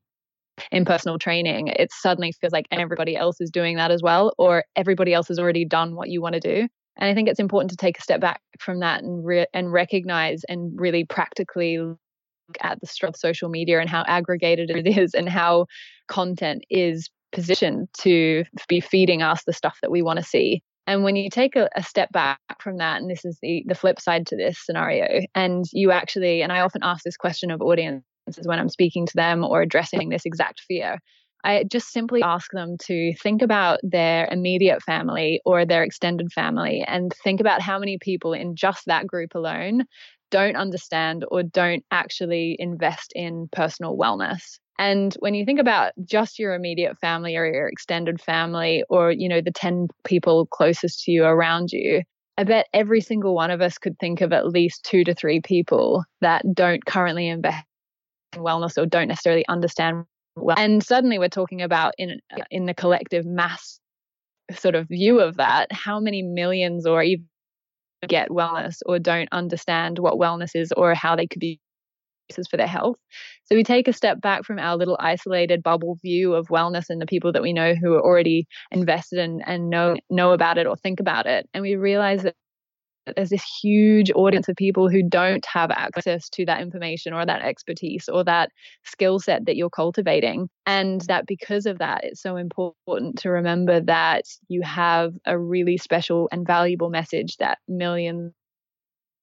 in 0.71 0.85
personal 0.85 1.17
training, 1.17 1.67
it 1.67 1.91
suddenly 1.91 2.31
feels 2.33 2.53
like 2.53 2.67
everybody 2.71 3.15
else 3.15 3.39
is 3.39 3.49
doing 3.49 3.77
that 3.77 3.89
as 3.89 4.01
well, 4.03 4.33
or 4.37 4.65
everybody 4.75 5.13
else 5.13 5.29
has 5.29 5.39
already 5.39 5.65
done 5.65 5.95
what 5.95 6.09
you 6.09 6.21
want 6.21 6.33
to 6.33 6.39
do. 6.39 6.67
And 6.97 7.09
I 7.09 7.13
think 7.13 7.29
it's 7.29 7.39
important 7.39 7.71
to 7.71 7.77
take 7.77 7.97
a 7.97 8.01
step 8.01 8.21
back 8.21 8.41
from 8.59 8.79
that 8.79 9.03
and 9.03 9.25
re- 9.25 9.47
and 9.53 9.71
recognize 9.71 10.43
and 10.47 10.79
really 10.79 11.05
practically 11.05 11.77
look 11.79 11.97
at 12.61 12.79
the 12.81 12.87
strength 12.87 13.15
of 13.15 13.19
social 13.19 13.49
media 13.49 13.79
and 13.79 13.89
how 13.89 14.03
aggregated 14.07 14.69
it 14.69 14.87
is 14.97 15.13
and 15.13 15.29
how 15.29 15.67
content 16.07 16.63
is 16.69 17.09
positioned 17.31 17.87
to 17.99 18.43
be 18.67 18.81
feeding 18.81 19.21
us 19.21 19.43
the 19.45 19.53
stuff 19.53 19.77
that 19.81 19.91
we 19.91 20.01
want 20.01 20.19
to 20.19 20.25
see. 20.25 20.61
And 20.87 21.03
when 21.03 21.15
you 21.15 21.29
take 21.29 21.55
a, 21.55 21.69
a, 21.75 21.83
step 21.83 22.11
back 22.11 22.39
from 22.59 22.77
that, 22.77 22.99
and 22.99 23.09
this 23.09 23.23
is 23.23 23.37
the, 23.41 23.63
the 23.67 23.75
flip 23.75 24.01
side 24.01 24.25
to 24.27 24.35
this 24.35 24.59
scenario, 24.65 25.21
and 25.35 25.63
you 25.71 25.91
actually, 25.91 26.41
and 26.41 26.51
I 26.51 26.59
often 26.59 26.81
ask 26.83 27.03
this 27.03 27.15
question 27.15 27.51
of 27.51 27.61
audiences 27.61 28.03
when 28.43 28.59
I'm 28.59 28.67
speaking 28.67 29.05
to 29.05 29.13
them 29.15 29.43
or 29.43 29.61
addressing 29.61 30.09
this 30.09 30.25
exact 30.25 30.61
fear 30.67 30.97
I 31.43 31.63
just 31.63 31.91
simply 31.91 32.21
ask 32.21 32.51
them 32.51 32.77
to 32.85 33.13
think 33.15 33.41
about 33.41 33.79
their 33.83 34.27
immediate 34.31 34.81
family 34.83 35.41
or 35.45 35.65
their 35.65 35.83
extended 35.83 36.31
family 36.31 36.83
and 36.87 37.13
think 37.23 37.39
about 37.39 37.61
how 37.61 37.79
many 37.79 37.97
people 37.97 38.33
in 38.33 38.55
just 38.55 38.85
that 38.85 39.07
group 39.07 39.35
alone 39.35 39.85
don't 40.29 40.55
understand 40.55 41.25
or 41.29 41.43
don't 41.43 41.83
actually 41.91 42.55
invest 42.59 43.11
in 43.15 43.49
personal 43.51 43.97
wellness. 43.97 44.59
And 44.79 45.15
when 45.19 45.35
you 45.35 45.45
think 45.45 45.59
about 45.59 45.91
just 46.03 46.39
your 46.39 46.55
immediate 46.55 46.97
family 46.99 47.35
or 47.35 47.45
your 47.45 47.67
extended 47.67 48.19
family 48.19 48.83
or 48.89 49.11
you 49.11 49.29
know 49.29 49.41
the 49.41 49.51
10 49.51 49.89
people 50.05 50.47
closest 50.47 51.03
to 51.03 51.11
you 51.11 51.23
around 51.23 51.71
you, 51.71 52.01
I 52.37 52.45
bet 52.45 52.67
every 52.73 53.01
single 53.01 53.35
one 53.35 53.51
of 53.51 53.61
us 53.61 53.77
could 53.77 53.99
think 53.99 54.21
of 54.21 54.33
at 54.33 54.47
least 54.47 54.83
2 54.85 55.03
to 55.03 55.13
3 55.13 55.41
people 55.41 56.03
that 56.21 56.43
don't 56.53 56.83
currently 56.85 57.27
invest 57.27 57.63
in 58.33 58.41
wellness 58.41 58.81
or 58.81 58.85
don't 58.85 59.09
necessarily 59.09 59.45
understand 59.47 60.05
well. 60.35 60.55
And 60.57 60.83
suddenly 60.83 61.19
we're 61.19 61.29
talking 61.29 61.61
about 61.61 61.93
in 61.97 62.19
uh, 62.35 62.43
in 62.49 62.65
the 62.65 62.73
collective 62.73 63.25
mass 63.25 63.79
sort 64.53 64.75
of 64.75 64.87
view 64.87 65.19
of 65.19 65.37
that, 65.37 65.71
how 65.71 65.99
many 65.99 66.21
millions 66.21 66.85
or 66.85 67.03
even 67.03 67.25
get 68.07 68.29
wellness 68.29 68.77
or 68.85 68.99
don't 68.99 69.29
understand 69.31 69.99
what 69.99 70.15
wellness 70.15 70.51
is 70.55 70.71
or 70.75 70.93
how 70.95 71.15
they 71.15 71.27
could 71.27 71.39
be 71.39 71.59
uses 72.29 72.47
for 72.47 72.57
their 72.57 72.67
health. 72.67 72.97
So 73.45 73.55
we 73.55 73.63
take 73.63 73.87
a 73.87 73.93
step 73.93 74.21
back 74.21 74.45
from 74.45 74.59
our 74.59 74.77
little 74.77 74.97
isolated 74.99 75.61
bubble 75.63 75.97
view 76.01 76.33
of 76.33 76.47
wellness 76.47 76.85
and 76.89 77.01
the 77.01 77.05
people 77.05 77.33
that 77.33 77.41
we 77.41 77.53
know 77.53 77.75
who 77.75 77.93
are 77.93 78.01
already 78.01 78.47
invested 78.71 79.19
in 79.19 79.41
and 79.45 79.69
know 79.69 79.95
know 80.09 80.31
about 80.31 80.57
it 80.57 80.67
or 80.67 80.75
think 80.75 80.99
about 80.99 81.25
it. 81.25 81.47
And 81.53 81.61
we 81.61 81.75
realize 81.75 82.23
that 82.23 82.35
there's 83.15 83.29
this 83.29 83.43
huge 83.61 84.11
audience 84.11 84.47
of 84.47 84.55
people 84.55 84.89
who 84.89 85.01
don't 85.01 85.45
have 85.45 85.71
access 85.71 86.29
to 86.29 86.45
that 86.45 86.61
information 86.61 87.13
or 87.13 87.25
that 87.25 87.41
expertise 87.41 88.07
or 88.07 88.23
that 88.23 88.49
skill 88.83 89.19
set 89.19 89.45
that 89.45 89.55
you're 89.55 89.69
cultivating. 89.69 90.49
And 90.65 91.01
that 91.01 91.25
because 91.25 91.65
of 91.65 91.79
that, 91.79 92.03
it's 92.03 92.21
so 92.21 92.35
important 92.35 93.17
to 93.19 93.29
remember 93.29 93.81
that 93.81 94.25
you 94.47 94.61
have 94.61 95.13
a 95.25 95.37
really 95.37 95.77
special 95.77 96.29
and 96.31 96.45
valuable 96.45 96.89
message 96.89 97.37
that 97.37 97.57
millions 97.67 98.33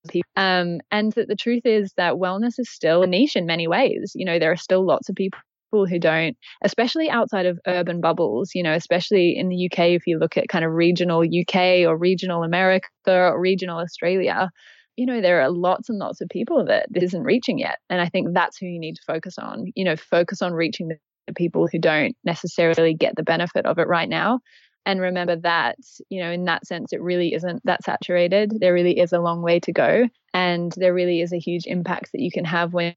people. 0.09 0.29
Um, 0.35 0.79
and 0.91 1.11
that 1.13 1.27
the 1.27 1.35
truth 1.35 1.65
is 1.65 1.93
that 1.97 2.13
wellness 2.13 2.59
is 2.59 2.69
still 2.69 3.03
a 3.03 3.07
niche 3.07 3.35
in 3.35 3.45
many 3.45 3.67
ways. 3.67 4.13
You 4.15 4.25
know, 4.25 4.39
there 4.39 4.51
are 4.51 4.57
still 4.57 4.85
lots 4.85 5.09
of 5.09 5.15
people 5.15 5.39
people 5.69 5.85
who 5.85 5.99
don't, 5.99 6.35
especially 6.63 7.09
outside 7.09 7.45
of 7.45 7.59
urban 7.67 8.01
bubbles, 8.01 8.51
you 8.53 8.63
know, 8.63 8.73
especially 8.73 9.37
in 9.37 9.49
the 9.49 9.69
UK, 9.71 9.89
if 9.89 10.07
you 10.07 10.17
look 10.17 10.37
at 10.37 10.49
kind 10.49 10.65
of 10.65 10.71
regional 10.71 11.21
UK 11.21 11.85
or 11.87 11.97
regional 11.97 12.43
America 12.43 12.87
or 13.07 13.39
regional 13.39 13.79
Australia, 13.79 14.49
you 14.95 15.05
know, 15.05 15.21
there 15.21 15.41
are 15.41 15.49
lots 15.49 15.89
and 15.89 15.97
lots 15.97 16.21
of 16.21 16.29
people 16.29 16.65
that 16.65 16.87
this 16.89 17.03
isn't 17.03 17.23
reaching 17.23 17.59
yet. 17.59 17.79
And 17.89 18.01
I 18.01 18.09
think 18.09 18.29
that's 18.33 18.57
who 18.57 18.65
you 18.65 18.79
need 18.79 18.95
to 18.95 19.01
focus 19.05 19.37
on, 19.37 19.71
you 19.75 19.85
know, 19.85 19.95
focus 19.95 20.41
on 20.41 20.53
reaching 20.53 20.89
the 20.89 21.33
people 21.35 21.67
who 21.71 21.79
don't 21.79 22.15
necessarily 22.23 22.93
get 22.93 23.15
the 23.15 23.23
benefit 23.23 23.65
of 23.65 23.77
it 23.79 23.87
right 23.87 24.09
now. 24.09 24.39
And 24.85 24.99
remember 24.99 25.35
that, 25.35 25.77
you 26.09 26.21
know, 26.21 26.31
in 26.31 26.45
that 26.45 26.65
sense, 26.65 26.91
it 26.93 27.01
really 27.01 27.33
isn't 27.33 27.61
that 27.65 27.83
saturated. 27.83 28.53
There 28.59 28.73
really 28.73 28.97
is 28.97 29.13
a 29.13 29.19
long 29.19 29.41
way 29.41 29.59
to 29.61 29.71
go. 29.71 30.07
And 30.33 30.73
there 30.77 30.93
really 30.93 31.21
is 31.21 31.31
a 31.31 31.39
huge 31.39 31.65
impact 31.65 32.11
that 32.13 32.21
you 32.21 32.31
can 32.31 32.45
have 32.45 32.73
when 32.73 32.95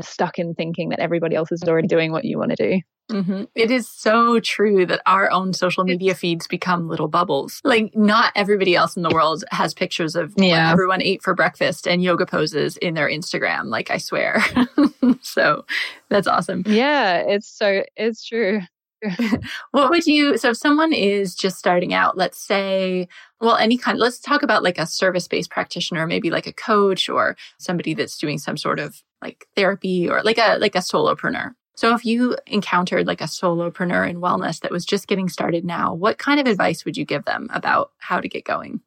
stuck 0.00 0.38
in 0.38 0.54
thinking 0.54 0.88
that 0.88 1.00
everybody 1.00 1.36
else 1.36 1.52
is 1.52 1.62
already 1.64 1.88
doing 1.88 2.12
what 2.12 2.24
you 2.24 2.38
want 2.38 2.52
to 2.56 2.70
do. 2.70 2.80
Mm-hmm. 3.10 3.44
It 3.54 3.70
is 3.70 3.88
so 3.88 4.40
true 4.40 4.86
that 4.86 5.02
our 5.06 5.30
own 5.30 5.52
social 5.52 5.84
media 5.84 6.14
feeds 6.14 6.46
become 6.46 6.88
little 6.88 7.08
bubbles. 7.08 7.60
Like, 7.64 7.94
not 7.94 8.32
everybody 8.34 8.74
else 8.74 8.96
in 8.96 9.02
the 9.02 9.10
world 9.10 9.44
has 9.50 9.74
pictures 9.74 10.16
of 10.16 10.32
yeah. 10.36 10.66
what 10.66 10.72
everyone 10.72 11.02
ate 11.02 11.22
for 11.22 11.34
breakfast 11.34 11.86
and 11.86 12.02
yoga 12.02 12.26
poses 12.26 12.76
in 12.78 12.94
their 12.94 13.08
Instagram. 13.08 13.64
Like, 13.64 13.90
I 13.90 13.98
swear. 13.98 14.42
so 15.22 15.64
that's 16.08 16.26
awesome. 16.26 16.62
Yeah, 16.66 17.18
it's 17.18 17.48
so, 17.48 17.82
it's 17.96 18.24
true. 18.24 18.60
what 19.72 19.90
would 19.90 20.06
you 20.06 20.38
so 20.38 20.50
if 20.50 20.56
someone 20.56 20.92
is 20.92 21.34
just 21.34 21.58
starting 21.58 21.92
out 21.92 22.16
let's 22.16 22.38
say 22.38 23.08
well 23.40 23.56
any 23.56 23.76
kind 23.76 23.98
let's 23.98 24.20
talk 24.20 24.44
about 24.44 24.62
like 24.62 24.78
a 24.78 24.86
service-based 24.86 25.50
practitioner 25.50 26.06
maybe 26.06 26.30
like 26.30 26.46
a 26.46 26.52
coach 26.52 27.08
or 27.08 27.36
somebody 27.58 27.94
that's 27.94 28.16
doing 28.16 28.38
some 28.38 28.56
sort 28.56 28.78
of 28.78 29.02
like 29.22 29.46
therapy 29.56 30.08
or 30.08 30.22
like 30.22 30.38
a 30.38 30.58
like 30.58 30.74
a 30.74 30.78
solopreneur. 30.78 31.54
So 31.74 31.94
if 31.94 32.04
you 32.04 32.36
encountered 32.46 33.06
like 33.06 33.20
a 33.20 33.24
solopreneur 33.24 34.08
in 34.08 34.20
wellness 34.20 34.60
that 34.60 34.70
was 34.70 34.84
just 34.84 35.08
getting 35.08 35.28
started 35.28 35.64
now 35.64 35.94
what 35.94 36.18
kind 36.18 36.38
of 36.38 36.46
advice 36.46 36.84
would 36.84 36.96
you 36.96 37.04
give 37.04 37.24
them 37.24 37.48
about 37.52 37.92
how 37.98 38.20
to 38.20 38.28
get 38.28 38.44
going? 38.44 38.80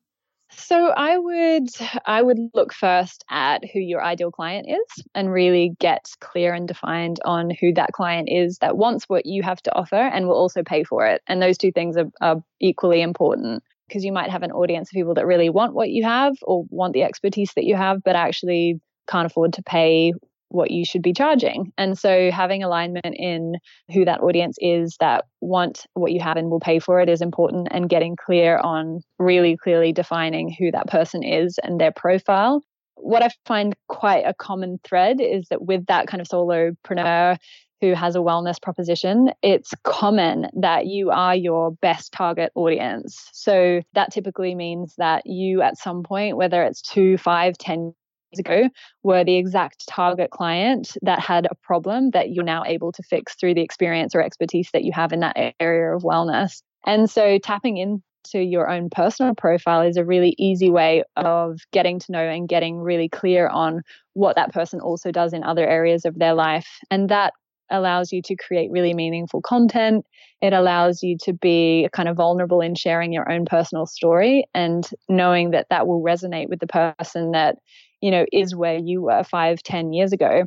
So 0.57 0.89
I 0.89 1.17
would 1.17 1.69
I 2.05 2.21
would 2.21 2.39
look 2.53 2.73
first 2.73 3.23
at 3.29 3.63
who 3.71 3.79
your 3.79 4.03
ideal 4.03 4.31
client 4.31 4.67
is 4.69 5.05
and 5.13 5.31
really 5.31 5.75
get 5.79 6.09
clear 6.19 6.53
and 6.53 6.67
defined 6.67 7.19
on 7.25 7.49
who 7.49 7.73
that 7.73 7.91
client 7.91 8.29
is 8.31 8.57
that 8.59 8.77
wants 8.77 9.05
what 9.05 9.25
you 9.25 9.43
have 9.43 9.61
to 9.63 9.75
offer 9.75 9.95
and 9.95 10.27
will 10.27 10.35
also 10.35 10.63
pay 10.63 10.83
for 10.83 11.05
it. 11.05 11.21
And 11.27 11.41
those 11.41 11.57
two 11.57 11.71
things 11.71 11.97
are, 11.97 12.09
are 12.21 12.43
equally 12.59 13.01
important. 13.01 13.63
Because 13.87 14.03
you 14.03 14.11
might 14.11 14.31
have 14.31 14.41
an 14.41 14.51
audience 14.51 14.89
of 14.89 14.93
people 14.93 15.13
that 15.13 15.27
really 15.27 15.49
want 15.49 15.75
what 15.75 15.91
you 15.91 16.03
have 16.03 16.33
or 16.41 16.65
want 16.69 16.93
the 16.93 17.03
expertise 17.03 17.51
that 17.55 17.65
you 17.65 17.75
have, 17.75 18.01
but 18.03 18.15
actually 18.15 18.79
can't 19.07 19.25
afford 19.25 19.53
to 19.53 19.63
pay 19.63 20.13
what 20.49 20.71
you 20.71 20.85
should 20.85 21.01
be 21.01 21.13
charging. 21.13 21.71
And 21.77 21.97
so 21.97 22.31
having 22.31 22.63
alignment 22.63 23.15
in 23.17 23.55
who 23.91 24.05
that 24.05 24.21
audience 24.21 24.57
is 24.59 24.95
that 24.99 25.25
want 25.41 25.85
what 25.93 26.11
you 26.11 26.19
have 26.21 26.37
and 26.37 26.49
will 26.49 26.59
pay 26.59 26.79
for 26.79 26.99
it 26.99 27.09
is 27.09 27.21
important 27.21 27.67
and 27.71 27.89
getting 27.89 28.15
clear 28.15 28.57
on 28.57 29.01
really 29.19 29.57
clearly 29.57 29.91
defining 29.91 30.49
who 30.57 30.71
that 30.71 30.87
person 30.87 31.23
is 31.23 31.57
and 31.63 31.79
their 31.79 31.91
profile. 31.91 32.63
What 32.95 33.23
I 33.23 33.29
find 33.45 33.75
quite 33.89 34.23
a 34.25 34.33
common 34.33 34.79
thread 34.83 35.19
is 35.19 35.47
that 35.49 35.63
with 35.63 35.87
that 35.87 36.07
kind 36.07 36.21
of 36.21 36.27
solopreneur 36.27 37.37
who 37.81 37.93
has 37.93 38.15
a 38.15 38.19
wellness 38.19 38.61
proposition, 38.61 39.31
it's 39.41 39.73
common 39.83 40.47
that 40.53 40.85
you 40.87 41.11
are 41.11 41.35
your 41.35 41.71
best 41.71 42.13
target 42.13 42.51
audience. 42.55 43.29
So 43.33 43.81
that 43.93 44.13
typically 44.13 44.55
means 44.55 44.95
that 44.97 45.23
you, 45.25 45.61
at 45.61 45.77
some 45.77 46.03
point, 46.03 46.37
whether 46.37 46.63
it's 46.63 46.81
two, 46.81 47.17
five, 47.17 47.57
ten 47.57 47.93
ago 48.39 48.69
were 49.03 49.23
the 49.23 49.37
exact 49.37 49.87
target 49.87 50.31
client 50.31 50.97
that 51.01 51.19
had 51.19 51.47
a 51.49 51.55
problem 51.63 52.11
that 52.11 52.31
you're 52.31 52.43
now 52.43 52.63
able 52.65 52.91
to 52.91 53.03
fix 53.03 53.35
through 53.35 53.53
the 53.53 53.61
experience 53.61 54.15
or 54.15 54.21
expertise 54.21 54.69
that 54.73 54.83
you 54.83 54.91
have 54.93 55.11
in 55.11 55.19
that 55.21 55.55
area 55.59 55.95
of 55.95 56.03
wellness. 56.03 56.61
And 56.85 57.09
so 57.09 57.37
tapping 57.39 57.77
into 57.77 58.43
your 58.43 58.69
own 58.69 58.89
personal 58.89 59.35
profile 59.35 59.81
is 59.81 59.97
a 59.97 60.05
really 60.05 60.35
easy 60.37 60.69
way 60.69 61.03
of 61.15 61.59
getting 61.71 61.99
to 61.99 62.11
know 62.11 62.27
and 62.27 62.49
getting 62.49 62.79
really 62.79 63.09
clear 63.09 63.47
on 63.47 63.81
what 64.13 64.35
that 64.35 64.53
person 64.53 64.79
also 64.79 65.11
does 65.11 65.33
in 65.33 65.43
other 65.43 65.67
areas 65.67 66.05
of 66.05 66.17
their 66.17 66.33
life. 66.33 66.67
And 66.89 67.09
that 67.09 67.33
allows 67.69 68.11
you 68.11 68.21
to 68.23 68.35
create 68.35 68.71
really 68.71 68.93
meaningful 68.93 69.41
content. 69.41 70.05
It 70.41 70.53
allows 70.53 71.01
you 71.01 71.17
to 71.23 71.33
be 71.33 71.89
kind 71.93 72.09
of 72.09 72.17
vulnerable 72.17 72.61
in 72.61 72.75
sharing 72.75 73.11
your 73.11 73.31
own 73.31 73.45
personal 73.45 73.85
story 73.85 74.45
and 74.53 74.87
knowing 75.09 75.51
that 75.51 75.67
that 75.69 75.87
will 75.87 76.01
resonate 76.03 76.49
with 76.49 76.59
the 76.59 76.93
person 76.97 77.31
that 77.31 77.57
you 78.01 78.11
know, 78.11 78.25
is 78.31 78.55
where 78.55 78.77
you 78.77 79.01
were 79.01 79.23
five, 79.23 79.63
ten 79.63 79.91
years 79.91 80.13
ago, 80.13 80.43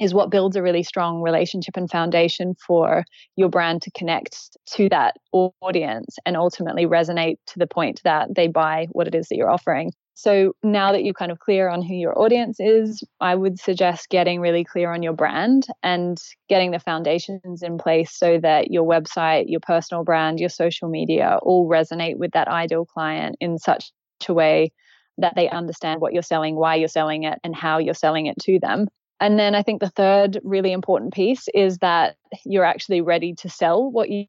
is 0.00 0.14
what 0.14 0.30
builds 0.30 0.54
a 0.54 0.62
really 0.62 0.82
strong 0.82 1.22
relationship 1.22 1.76
and 1.76 1.90
foundation 1.90 2.54
for 2.66 3.04
your 3.36 3.48
brand 3.48 3.82
to 3.82 3.90
connect 3.90 4.56
to 4.66 4.88
that 4.88 5.16
audience 5.32 6.16
and 6.24 6.36
ultimately 6.36 6.86
resonate 6.86 7.36
to 7.46 7.58
the 7.58 7.66
point 7.66 8.00
that 8.04 8.28
they 8.34 8.46
buy 8.46 8.86
what 8.92 9.08
it 9.08 9.14
is 9.14 9.26
that 9.28 9.36
you're 9.36 9.50
offering. 9.50 9.90
So 10.20 10.52
now 10.62 10.92
that 10.92 11.02
you're 11.02 11.14
kind 11.14 11.32
of 11.32 11.38
clear 11.38 11.70
on 11.70 11.80
who 11.80 11.94
your 11.94 12.18
audience 12.20 12.60
is, 12.60 13.02
I 13.20 13.34
would 13.34 13.58
suggest 13.58 14.10
getting 14.10 14.38
really 14.38 14.64
clear 14.64 14.92
on 14.92 15.02
your 15.02 15.14
brand 15.14 15.66
and 15.82 16.20
getting 16.46 16.72
the 16.72 16.78
foundations 16.78 17.62
in 17.62 17.78
place 17.78 18.12
so 18.12 18.38
that 18.38 18.70
your 18.70 18.84
website, 18.84 19.44
your 19.48 19.60
personal 19.60 20.04
brand, 20.04 20.38
your 20.38 20.50
social 20.50 20.90
media 20.90 21.38
all 21.40 21.66
resonate 21.66 22.18
with 22.18 22.32
that 22.32 22.48
ideal 22.48 22.84
client 22.84 23.36
in 23.40 23.56
such 23.56 23.92
a 24.28 24.34
way 24.34 24.72
that 25.16 25.36
they 25.36 25.48
understand 25.48 26.02
what 26.02 26.12
you're 26.12 26.22
selling, 26.22 26.54
why 26.54 26.74
you're 26.74 26.88
selling 26.88 27.22
it, 27.22 27.38
and 27.42 27.56
how 27.56 27.78
you're 27.78 27.94
selling 27.94 28.26
it 28.26 28.36
to 28.42 28.58
them. 28.60 28.88
And 29.20 29.38
then 29.38 29.54
I 29.54 29.62
think 29.62 29.80
the 29.80 29.88
third 29.88 30.38
really 30.44 30.72
important 30.72 31.14
piece 31.14 31.48
is 31.54 31.78
that 31.78 32.16
you're 32.44 32.64
actually 32.64 33.00
ready 33.00 33.32
to 33.36 33.48
sell 33.48 33.90
what 33.90 34.10
you 34.10 34.26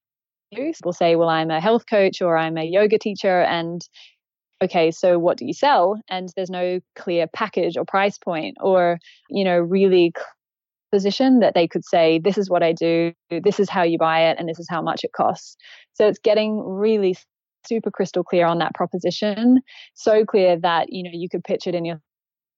do. 0.54 0.72
People 0.74 0.94
say, 0.94 1.18
well, 1.18 1.30
I'm 1.30 1.52
a 1.52 1.62
health 1.62 1.86
coach 1.90 2.22
or 2.22 2.38
I'm 2.38 2.58
a 2.58 2.64
yoga 2.64 2.98
teacher. 2.98 3.42
And 3.42 3.82
okay, 4.62 4.91
so 4.91 5.17
what 5.17 5.38
do 5.38 5.45
you 5.45 5.54
sell? 5.54 6.00
And 6.10 6.30
there's 6.36 6.50
no 6.50 6.80
clear 6.95 7.28
package 7.28 7.78
or 7.78 7.86
price 7.86 8.17
point 8.17 8.58
or, 8.62 9.00
you 9.30 9.43
know, 9.43 9.58
really 9.58 10.13
position 10.91 11.39
that 11.39 11.54
they 11.56 11.67
could 11.67 11.86
say, 11.86 12.19
this 12.19 12.38
is 12.38 12.50
what 12.50 12.63
I 12.63 12.74
do, 12.74 13.13
this 13.30 13.60
is 13.60 13.69
how 13.69 13.84
you 13.84 13.97
buy 13.97 14.30
it, 14.30 14.38
and 14.38 14.47
this 14.47 14.60
is 14.60 14.67
how 14.69 14.82
much 14.82 15.04
it 15.04 15.13
costs. 15.13 15.56
So 15.93 16.08
it's 16.08 16.19
getting 16.19 16.60
really 16.60 17.15
super 17.65 17.91
crystal 17.91 18.24
clear 18.24 18.45
on 18.45 18.60
that 18.60 18.74
proposition, 18.74 19.62
so 19.93 20.26
clear 20.26 20.60
that 20.60 20.91
you 20.91 21.04
know 21.04 21.12
you 21.13 21.30
could 21.30 21.43
pitch 21.43 21.67
it 21.67 21.76
in 21.76 21.86
your 21.86 22.02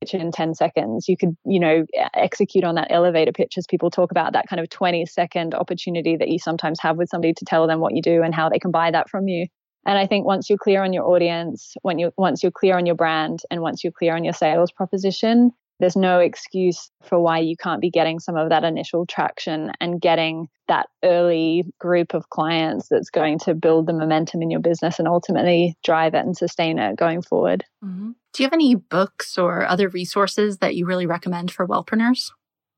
pitch 0.01 0.13
in 0.13 0.31
10 0.31 0.55
seconds. 0.55 1.07
You 1.07 1.17
could, 1.17 1.35
you 1.45 1.59
know, 1.59 1.85
execute 2.13 2.63
on 2.63 2.75
that 2.75 2.87
elevator 2.89 3.31
pitch 3.31 3.53
as 3.57 3.65
people 3.67 3.89
talk 3.89 4.11
about 4.11 4.33
that 4.33 4.47
kind 4.47 4.59
of 4.59 4.69
20 4.69 5.05
second 5.05 5.53
opportunity 5.53 6.17
that 6.17 6.29
you 6.29 6.39
sometimes 6.39 6.79
have 6.81 6.97
with 6.97 7.09
somebody 7.09 7.33
to 7.33 7.45
tell 7.45 7.67
them 7.67 7.79
what 7.79 7.95
you 7.95 8.01
do 8.01 8.21
and 8.23 8.33
how 8.33 8.49
they 8.49 8.59
can 8.59 8.71
buy 8.71 8.91
that 8.91 9.09
from 9.09 9.27
you. 9.27 9.47
And 9.85 9.97
I 9.97 10.07
think 10.07 10.25
once 10.25 10.49
you're 10.49 10.57
clear 10.57 10.83
on 10.83 10.93
your 10.93 11.05
audience, 11.05 11.75
when 11.81 11.99
you 11.99 12.11
once 12.17 12.41
you're 12.41 12.51
clear 12.51 12.77
on 12.77 12.85
your 12.85 12.95
brand 12.95 13.41
and 13.51 13.61
once 13.61 13.83
you're 13.83 13.91
clear 13.91 14.15
on 14.15 14.23
your 14.23 14.33
sales 14.33 14.71
proposition, 14.71 15.51
there's 15.79 15.95
no 15.95 16.19
excuse 16.19 16.91
for 17.01 17.19
why 17.19 17.39
you 17.39 17.57
can't 17.57 17.81
be 17.81 17.89
getting 17.89 18.19
some 18.19 18.37
of 18.37 18.49
that 18.49 18.63
initial 18.63 19.05
traction 19.05 19.71
and 19.81 19.99
getting 19.99 20.47
that 20.67 20.87
early 21.03 21.65
group 21.79 22.13
of 22.13 22.29
clients 22.29 22.87
that's 22.89 23.09
going 23.09 23.39
to 23.39 23.53
build 23.53 23.87
the 23.87 23.93
momentum 23.93 24.41
in 24.41 24.49
your 24.49 24.61
business 24.61 24.99
and 24.99 25.07
ultimately 25.07 25.75
drive 25.83 26.13
it 26.13 26.25
and 26.25 26.37
sustain 26.37 26.79
it 26.79 26.95
going 26.95 27.21
forward. 27.21 27.65
Mm-hmm. 27.83 28.11
Do 28.33 28.43
you 28.43 28.45
have 28.45 28.53
any 28.53 28.75
books 28.75 29.37
or 29.37 29.65
other 29.65 29.89
resources 29.89 30.59
that 30.59 30.75
you 30.75 30.85
really 30.85 31.05
recommend 31.05 31.51
for 31.51 31.67
wellpreneurs? 31.67 32.31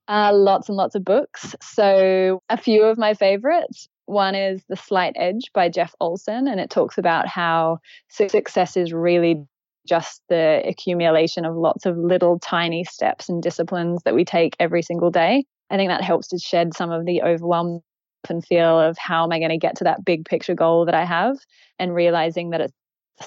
Uh, 0.07 0.31
lots 0.33 0.69
and 0.69 0.77
lots 0.77 0.95
of 0.95 1.03
books. 1.03 1.55
So, 1.61 2.41
a 2.49 2.57
few 2.57 2.83
of 2.83 2.97
my 2.97 3.13
favorites. 3.13 3.87
One 4.05 4.35
is 4.35 4.63
The 4.69 4.75
Slight 4.75 5.13
Edge 5.15 5.51
by 5.53 5.69
Jeff 5.69 5.95
Olson, 5.99 6.47
and 6.47 6.59
it 6.59 6.69
talks 6.69 6.97
about 6.97 7.27
how 7.27 7.79
success 8.09 8.77
is 8.77 8.93
really 8.93 9.43
just 9.87 10.21
the 10.29 10.63
accumulation 10.67 11.45
of 11.45 11.55
lots 11.55 11.85
of 11.85 11.97
little 11.97 12.39
tiny 12.39 12.83
steps 12.83 13.29
and 13.29 13.41
disciplines 13.41 14.01
that 14.03 14.15
we 14.15 14.25
take 14.25 14.55
every 14.59 14.81
single 14.81 15.11
day. 15.11 15.45
I 15.69 15.77
think 15.77 15.89
that 15.89 16.03
helps 16.03 16.27
to 16.29 16.37
shed 16.37 16.75
some 16.75 16.91
of 16.91 17.05
the 17.05 17.21
overwhelm 17.21 17.81
and 18.29 18.45
feel 18.45 18.79
of 18.79 18.97
how 18.97 19.23
am 19.23 19.31
I 19.31 19.39
going 19.39 19.49
to 19.49 19.57
get 19.57 19.75
to 19.77 19.83
that 19.83 20.03
big 20.03 20.25
picture 20.25 20.55
goal 20.55 20.85
that 20.85 20.95
I 20.95 21.05
have 21.05 21.37
and 21.77 21.93
realizing 21.93 22.49
that 22.51 22.61
it's 22.61 22.73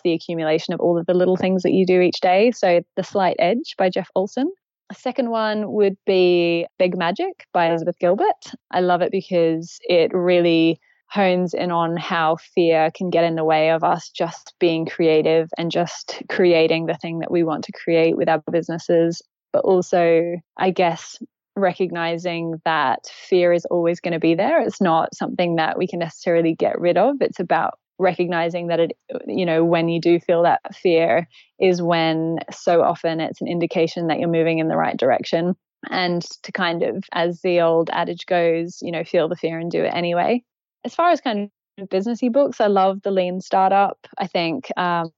the 0.03 0.13
accumulation 0.13 0.75
of 0.75 0.81
all 0.81 0.99
of 0.99 1.07
the 1.07 1.15
little 1.15 1.37
things 1.37 1.63
that 1.63 1.73
you 1.73 1.87
do 1.87 2.01
each 2.01 2.21
day. 2.21 2.51
So, 2.51 2.83
The 2.97 3.05
Slight 3.05 3.37
Edge 3.39 3.75
by 3.79 3.91
Jeff 3.91 4.09
Olson. 4.15 4.51
A 4.91 4.95
second 4.95 5.29
one 5.31 5.73
would 5.73 5.97
be 6.07 6.67
Big 6.79 6.97
Magic 6.97 7.47
by 7.53 7.67
Elizabeth 7.69 7.99
Gilbert. 7.99 8.53
I 8.71 8.81
love 8.81 9.03
it 9.03 9.13
because 9.13 9.79
it 9.83 10.13
really 10.15 10.81
hones 11.11 11.53
in 11.53 11.71
on 11.71 11.97
how 11.97 12.37
fear 12.37 12.91
can 12.95 13.11
get 13.11 13.25
in 13.25 13.35
the 13.35 13.45
way 13.45 13.71
of 13.71 13.85
us 13.85 14.09
just 14.09 14.55
being 14.59 14.87
creative 14.87 15.49
and 15.59 15.71
just 15.71 16.23
creating 16.31 16.87
the 16.87 16.95
thing 16.95 17.19
that 17.19 17.31
we 17.31 17.43
want 17.43 17.65
to 17.65 17.73
create 17.73 18.17
with 18.17 18.29
our 18.29 18.43
businesses. 18.51 19.21
But 19.53 19.65
also, 19.65 20.37
I 20.57 20.71
guess, 20.71 21.19
recognizing 21.55 22.61
that 22.65 23.07
fear 23.29 23.53
is 23.53 23.67
always 23.67 24.01
going 24.01 24.13
to 24.13 24.19
be 24.19 24.35
there. 24.35 24.61
It's 24.61 24.81
not 24.81 25.15
something 25.15 25.57
that 25.57 25.77
we 25.77 25.87
can 25.87 25.99
necessarily 25.99 26.55
get 26.55 26.81
rid 26.81 26.97
of. 26.97 27.17
It's 27.21 27.41
about 27.41 27.79
recognizing 27.99 28.69
that 28.69 28.81
it 28.81 28.93
you 29.27 29.45
know 29.45 29.65
when 29.65 29.89
you 29.89 30.01
do 30.01 30.21
feel 30.21 30.43
that 30.43 30.61
fear 30.75 31.29
is 31.59 31.83
when 31.83 32.39
so 32.51 32.83
often 32.83 33.21
it's 33.21 33.41
an 33.41 33.49
indication 33.49 34.07
that 34.07 34.19
you're 34.19 34.29
moving 34.29 34.59
in 34.59 34.69
the 34.69 34.77
right 34.77 34.97
direction 34.97 35.55
and 35.91 36.23
to 36.43 36.53
kind 36.53 36.83
of 36.83 37.05
as 37.13 37.41
the 37.43 37.61
old 37.61 37.91
adage 37.91 38.27
goes 38.27 38.79
you 38.83 38.93
know 38.93 39.05
feel 39.05 39.29
the 39.29 39.37
fear 39.37 39.59
and 39.59 39.71
do 39.71 39.83
it 39.83 39.93
anyway 39.95 40.43
as 40.85 40.95
far 40.95 41.11
as 41.11 41.21
kind 41.21 41.51
of 41.79 41.89
businessy 41.89 42.33
books, 42.33 42.61
I 42.61 42.67
love 42.67 43.03
The 43.03 43.11
Lean 43.11 43.41
Startup. 43.41 43.99
I 44.19 44.27
think 44.27 44.71
um, 44.77 45.11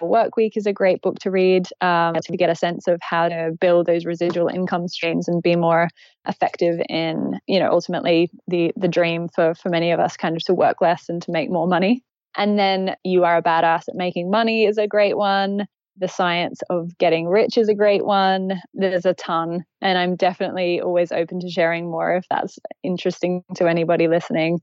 Work 0.00 0.36
Week 0.36 0.56
is 0.56 0.66
a 0.66 0.72
great 0.72 1.00
book 1.00 1.16
to 1.20 1.30
read 1.30 1.66
um, 1.80 2.14
to 2.14 2.36
get 2.36 2.50
a 2.50 2.54
sense 2.54 2.86
of 2.88 2.98
how 3.02 3.28
to 3.28 3.52
build 3.60 3.86
those 3.86 4.04
residual 4.04 4.48
income 4.48 4.88
streams 4.88 5.28
and 5.28 5.42
be 5.42 5.56
more 5.56 5.88
effective 6.26 6.80
in, 6.88 7.38
you 7.46 7.58
know, 7.58 7.70
ultimately 7.70 8.30
the 8.46 8.72
the 8.76 8.88
dream 8.88 9.28
for 9.34 9.54
for 9.54 9.70
many 9.70 9.90
of 9.90 10.00
us 10.00 10.16
kind 10.16 10.36
of 10.36 10.44
to 10.44 10.54
work 10.54 10.80
less 10.80 11.08
and 11.08 11.22
to 11.22 11.32
make 11.32 11.50
more 11.50 11.66
money. 11.66 12.02
And 12.38 12.58
then 12.58 12.96
You 13.04 13.24
Are 13.24 13.38
a 13.38 13.42
Badass 13.42 13.88
at 13.90 13.96
Making 13.96 14.30
Money 14.30 14.66
is 14.66 14.78
a 14.78 14.88
great 14.88 15.18
one. 15.18 15.66
The 15.98 16.08
Science 16.08 16.60
of 16.70 16.96
Getting 16.98 17.28
Rich 17.28 17.58
is 17.58 17.68
a 17.68 17.74
great 17.74 18.06
one. 18.06 18.62
There's 18.74 19.06
a 19.06 19.14
ton, 19.14 19.64
and 19.82 19.98
I'm 19.98 20.16
definitely 20.16 20.80
always 20.80 21.12
open 21.12 21.40
to 21.40 21.50
sharing 21.50 21.90
more 21.90 22.16
if 22.16 22.26
that's 22.30 22.58
interesting 22.84 23.44
to 23.56 23.68
anybody 23.68 24.08
listening. 24.08 24.60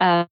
Um, 0.00 0.26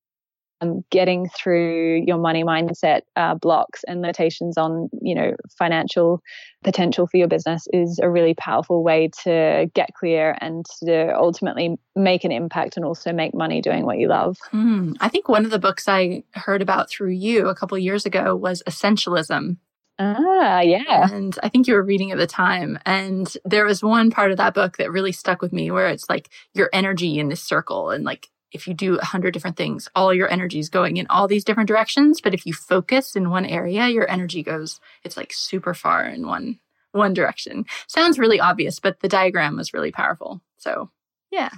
getting 0.90 1.28
through 1.28 2.02
your 2.06 2.18
money 2.18 2.42
mindset 2.42 3.02
uh, 3.16 3.34
blocks 3.34 3.84
and 3.86 4.00
limitations 4.00 4.56
on 4.56 4.88
you 5.02 5.14
know 5.14 5.32
financial 5.58 6.22
potential 6.64 7.06
for 7.06 7.16
your 7.16 7.28
business 7.28 7.66
is 7.72 8.00
a 8.02 8.10
really 8.10 8.34
powerful 8.34 8.82
way 8.82 9.10
to 9.22 9.70
get 9.74 9.90
clear 9.94 10.36
and 10.40 10.64
to 10.82 11.14
ultimately 11.16 11.76
make 11.94 12.24
an 12.24 12.32
impact 12.32 12.76
and 12.76 12.84
also 12.84 13.12
make 13.12 13.34
money 13.34 13.60
doing 13.60 13.84
what 13.84 13.98
you 13.98 14.08
love 14.08 14.36
mm, 14.52 14.96
i 15.00 15.08
think 15.08 15.28
one 15.28 15.44
of 15.44 15.50
the 15.50 15.58
books 15.58 15.88
i 15.88 16.22
heard 16.34 16.62
about 16.62 16.88
through 16.88 17.10
you 17.10 17.48
a 17.48 17.54
couple 17.54 17.76
years 17.78 18.06
ago 18.06 18.34
was 18.34 18.62
essentialism 18.66 19.56
Ah, 19.98 20.60
yeah. 20.60 21.08
And 21.10 21.38
I 21.42 21.48
think 21.48 21.66
you 21.66 21.72
were 21.72 21.82
reading 21.82 22.10
at 22.10 22.18
the 22.18 22.26
time. 22.26 22.78
And 22.84 23.34
there 23.46 23.64
was 23.64 23.82
one 23.82 24.10
part 24.10 24.30
of 24.30 24.36
that 24.36 24.52
book 24.52 24.76
that 24.76 24.92
really 24.92 25.12
stuck 25.12 25.40
with 25.40 25.54
me 25.54 25.70
where 25.70 25.88
it's 25.88 26.08
like 26.10 26.28
your 26.52 26.68
energy 26.72 27.18
in 27.18 27.28
this 27.28 27.42
circle 27.42 27.90
and 27.90 28.04
like 28.04 28.28
if 28.56 28.66
you 28.66 28.74
do 28.74 28.96
a 28.96 29.04
hundred 29.04 29.32
different 29.32 29.56
things, 29.56 29.88
all 29.94 30.12
your 30.12 30.30
energy 30.30 30.58
is 30.58 30.68
going 30.68 30.96
in 30.96 31.06
all 31.08 31.28
these 31.28 31.44
different 31.44 31.68
directions. 31.68 32.20
But 32.20 32.34
if 32.34 32.46
you 32.46 32.52
focus 32.52 33.14
in 33.14 33.30
one 33.30 33.46
area, 33.46 33.86
your 33.88 34.10
energy 34.10 34.42
goes, 34.42 34.80
it's 35.04 35.16
like 35.16 35.32
super 35.32 35.74
far 35.74 36.04
in 36.04 36.26
one 36.26 36.58
one 36.92 37.14
direction. 37.14 37.66
Sounds 37.86 38.18
really 38.18 38.40
obvious, 38.40 38.80
but 38.80 39.00
the 39.00 39.08
diagram 39.08 39.56
was 39.56 39.74
really 39.74 39.92
powerful. 39.92 40.40
So 40.56 40.90
yeah. 41.30 41.50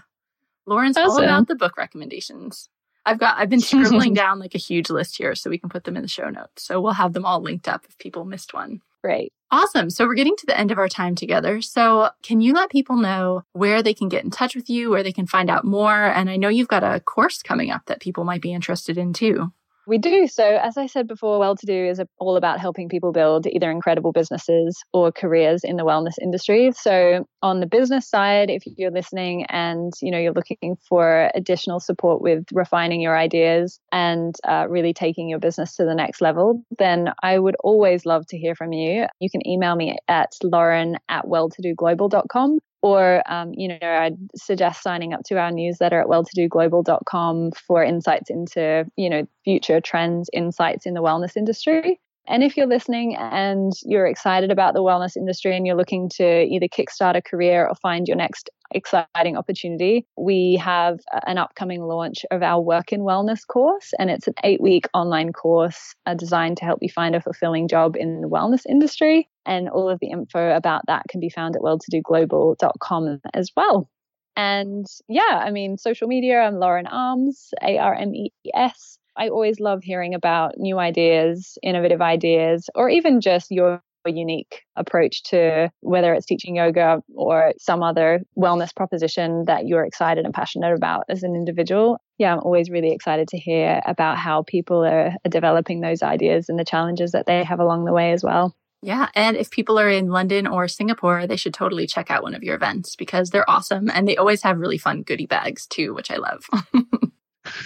Lauren's 0.67 0.99
awesome. 0.99 1.11
all 1.11 1.25
about 1.25 1.49
the 1.49 1.55
book 1.55 1.79
recommendations. 1.79 2.69
I've 3.07 3.19
got 3.19 3.39
I've 3.39 3.49
been 3.49 3.61
scribbling 3.61 4.13
down 4.23 4.39
like 4.41 4.55
a 4.55 4.59
huge 4.59 4.91
list 4.91 5.17
here 5.17 5.35
so 5.35 5.49
we 5.49 5.59
can 5.59 5.71
put 5.71 5.85
them 5.85 5.97
in 5.97 6.03
the 6.03 6.09
show 6.09 6.29
notes. 6.29 6.65
So 6.65 6.81
we'll 6.81 6.93
have 6.93 7.15
them 7.15 7.25
all 7.25 7.41
linked 7.41 7.69
up 7.69 7.87
if 7.89 7.97
people 7.97 8.25
missed 8.25 8.53
one. 8.53 8.83
Great. 9.03 9.33
Awesome. 9.51 9.89
So 9.89 10.07
we're 10.07 10.15
getting 10.15 10.37
to 10.37 10.47
the 10.47 10.59
end 10.59 10.71
of 10.71 10.79
our 10.79 10.89
time 10.89 11.15
together. 11.15 11.63
So 11.63 12.11
can 12.23 12.43
you 12.43 12.53
let 12.53 12.71
people 12.71 12.97
know 12.97 13.45
where 13.53 13.83
they 13.83 13.95
can 13.95 14.11
get 14.11 14.23
in 14.23 14.31
touch 14.31 14.55
with 14.55 14.69
you, 14.69 14.91
where 14.91 15.03
they 15.03 15.13
can 15.13 15.27
find 15.27 15.49
out 15.49 15.65
more? 15.65 16.05
And 16.05 16.29
I 16.29 16.37
know 16.37 16.49
you've 16.49 16.69
got 16.69 16.85
a 16.85 17.01
course 17.01 17.43
coming 17.43 17.71
up 17.71 17.87
that 17.87 18.01
people 18.01 18.25
might 18.25 18.43
be 18.43 18.53
interested 18.53 18.99
in 18.99 19.15
too. 19.15 19.53
We 19.89 19.97
do. 19.97 20.27
So, 20.27 20.45
as 20.45 20.77
I 20.77 20.87
said 20.87 21.09
before, 21.09 21.39
Well 21.39 21.57
to 21.57 21.65
Do 21.65 21.73
is 21.73 21.99
all 22.19 22.37
about 22.37 22.61
helping 22.61 22.91
people 22.91 23.11
build 23.11 23.47
either 23.47 23.71
incredible 23.71 24.13
businesses 24.13 24.79
or 24.93 25.11
careers 25.11 25.65
in 25.65 25.79
the 25.79 25.83
wellness 25.83 26.13
industry. 26.21 26.73
So, 26.73 27.27
on 27.41 27.61
the 27.61 27.67
business 27.67 28.07
side, 28.07 28.51
if 28.51 28.65
you're 28.67 28.91
listening 28.91 29.47
and 29.47 29.91
you 30.03 30.11
know 30.11 30.19
you're 30.19 30.35
looking 30.35 30.77
for 30.87 31.31
additional 31.35 31.81
support 31.81 32.21
with 32.21 32.45
refining 32.53 33.01
your 33.01 33.17
ideas 33.17 33.81
and 33.91 34.35
uh, 34.47 34.67
really 34.69 34.93
taking 34.93 35.27
your 35.27 35.39
business 35.39 35.75
to 35.77 35.87
the 35.87 35.95
next 35.95 36.21
level, 36.21 36.63
then 36.79 37.09
I 37.23 37.39
would 37.39 37.57
always 37.65 38.05
love 38.05 38.27
to 38.27 38.37
hear 38.37 38.55
from 38.55 38.75
you. 38.75 39.07
You 39.21 39.31
can 39.31 39.47
email 39.49 39.75
me 39.75 39.97
at 40.07 40.33
lauren 40.45 40.99
at 41.09 41.25
welltodoglobal.com 41.25 42.59
or 42.83 43.23
um, 43.31 43.53
you 43.55 43.69
know 43.69 43.79
i'd 43.83 44.17
suggest 44.37 44.83
signing 44.83 45.13
up 45.13 45.23
to 45.25 45.37
our 45.37 45.51
newsletter 45.51 46.01
at 46.01 46.07
welltodoglobal.com 46.07 47.51
for 47.53 47.83
insights 47.83 48.31
into 48.31 48.85
you 48.97 49.11
know 49.11 49.27
future 49.45 49.81
trends 49.81 50.29
insights 50.33 50.87
in 50.87 50.95
the 50.95 51.03
wellness 51.03 51.37
industry 51.37 52.01
and 52.29 52.43
if 52.43 52.57
you're 52.57 52.67
listening 52.67 53.17
and 53.17 53.73
you're 53.85 54.07
excited 54.07 54.51
about 54.51 54.75
the 54.75 54.83
wellness 54.83 55.17
industry 55.17 55.57
and 55.57 55.67
you're 55.67 55.77
looking 55.77 56.09
to 56.11 56.43
either 56.45 56.69
kickstart 56.69 57.17
a 57.17 57.23
career 57.23 57.67
or 57.67 57.75
find 57.77 58.07
your 58.07 58.17
next 58.17 58.51
exciting 58.73 59.37
opportunity, 59.37 60.07
we 60.17 60.61
have 60.63 61.01
an 61.27 61.39
upcoming 61.39 61.83
launch 61.83 62.27
of 62.31 62.43
our 62.43 62.61
Work 62.61 62.93
in 62.93 63.01
Wellness 63.01 63.47
course. 63.47 63.93
And 63.99 64.11
it's 64.11 64.27
an 64.27 64.35
eight 64.45 64.61
week 64.61 64.87
online 64.93 65.33
course 65.33 65.95
uh, 66.07 66.15
designed 66.15 66.59
to 66.59 66.67
help 66.67 66.81
you 66.83 66.91
find 66.91 67.17
a 67.17 67.21
fulfilling 67.21 67.67
job 67.67 67.97
in 67.97 68.21
the 68.21 68.29
wellness 68.29 68.67
industry. 68.69 69.29
And 69.47 69.69
all 69.71 69.89
of 69.89 69.99
the 70.01 70.11
info 70.11 70.55
about 70.55 70.83
that 70.87 71.05
can 71.09 71.21
be 71.21 71.31
found 71.31 71.57
at 71.57 71.63
welltodoglobal.com 71.63 73.21
as 73.33 73.51
well. 73.57 73.89
And 74.37 74.87
yeah, 75.09 75.43
I 75.45 75.51
mean, 75.51 75.79
social 75.79 76.07
media, 76.07 76.41
I'm 76.41 76.61
Lauren 76.61 76.87
Armes, 76.87 77.53
A 77.63 77.79
R 77.79 77.95
M 77.95 78.15
E 78.15 78.31
S. 78.55 78.99
I 79.19 79.29
always 79.29 79.59
love 79.59 79.83
hearing 79.83 80.15
about 80.15 80.59
new 80.59 80.79
ideas, 80.79 81.59
innovative 81.63 82.01
ideas, 82.01 82.71
or 82.75 82.89
even 82.89 83.21
just 83.21 83.51
your 83.51 83.83
unique 84.07 84.63
approach 84.77 85.23
to 85.25 85.71
whether 85.81 86.15
it's 86.15 86.25
teaching 86.25 86.57
yoga 86.57 87.03
or 87.15 87.53
some 87.59 87.83
other 87.83 88.21
wellness 88.39 88.75
proposition 88.75 89.45
that 89.47 89.67
you're 89.67 89.85
excited 89.85 90.25
and 90.25 90.33
passionate 90.33 90.75
about 90.75 91.05
as 91.09 91.23
an 91.23 91.35
individual. 91.35 91.99
Yeah, 92.17 92.33
I'm 92.33 92.41
always 92.41 92.71
really 92.71 92.93
excited 92.93 93.29
to 93.29 93.39
hear 93.39 93.83
about 93.87 94.17
how 94.17 94.45
people 94.45 94.85
are, 94.85 95.09
are 95.25 95.29
developing 95.29 95.81
those 95.81 96.03
ideas 96.03 96.49
and 96.49 96.59
the 96.59 96.65
challenges 96.65 97.13
that 97.13 97.27
they 97.27 97.45
have 97.45 97.61
along 97.61 97.85
the 97.85 97.93
way 97.93 98.13
as 98.13 98.25
well. 98.25 98.55
Yeah. 98.83 99.09
And 99.15 99.37
if 99.37 99.51
people 99.51 99.79
are 99.79 99.91
in 99.91 100.09
London 100.09 100.47
or 100.47 100.69
Singapore, 100.69 101.27
they 101.27 101.37
should 101.37 101.53
totally 101.53 101.87
check 101.87 102.11
out 102.11 102.23
one 102.23 102.35
of 102.35 102.45
your 102.45 102.55
events 102.55 102.95
because 102.95 103.31
they're 103.31 103.51
awesome. 103.51 103.91
And 103.91 104.07
they 104.07 104.17
always 104.17 104.43
have 104.43 104.59
really 104.59 104.79
fun 104.79 105.03
goodie 105.03 105.27
bags 105.27 105.67
too, 105.67 105.93
which 105.95 106.11
I 106.13 106.17
love. 106.17 106.47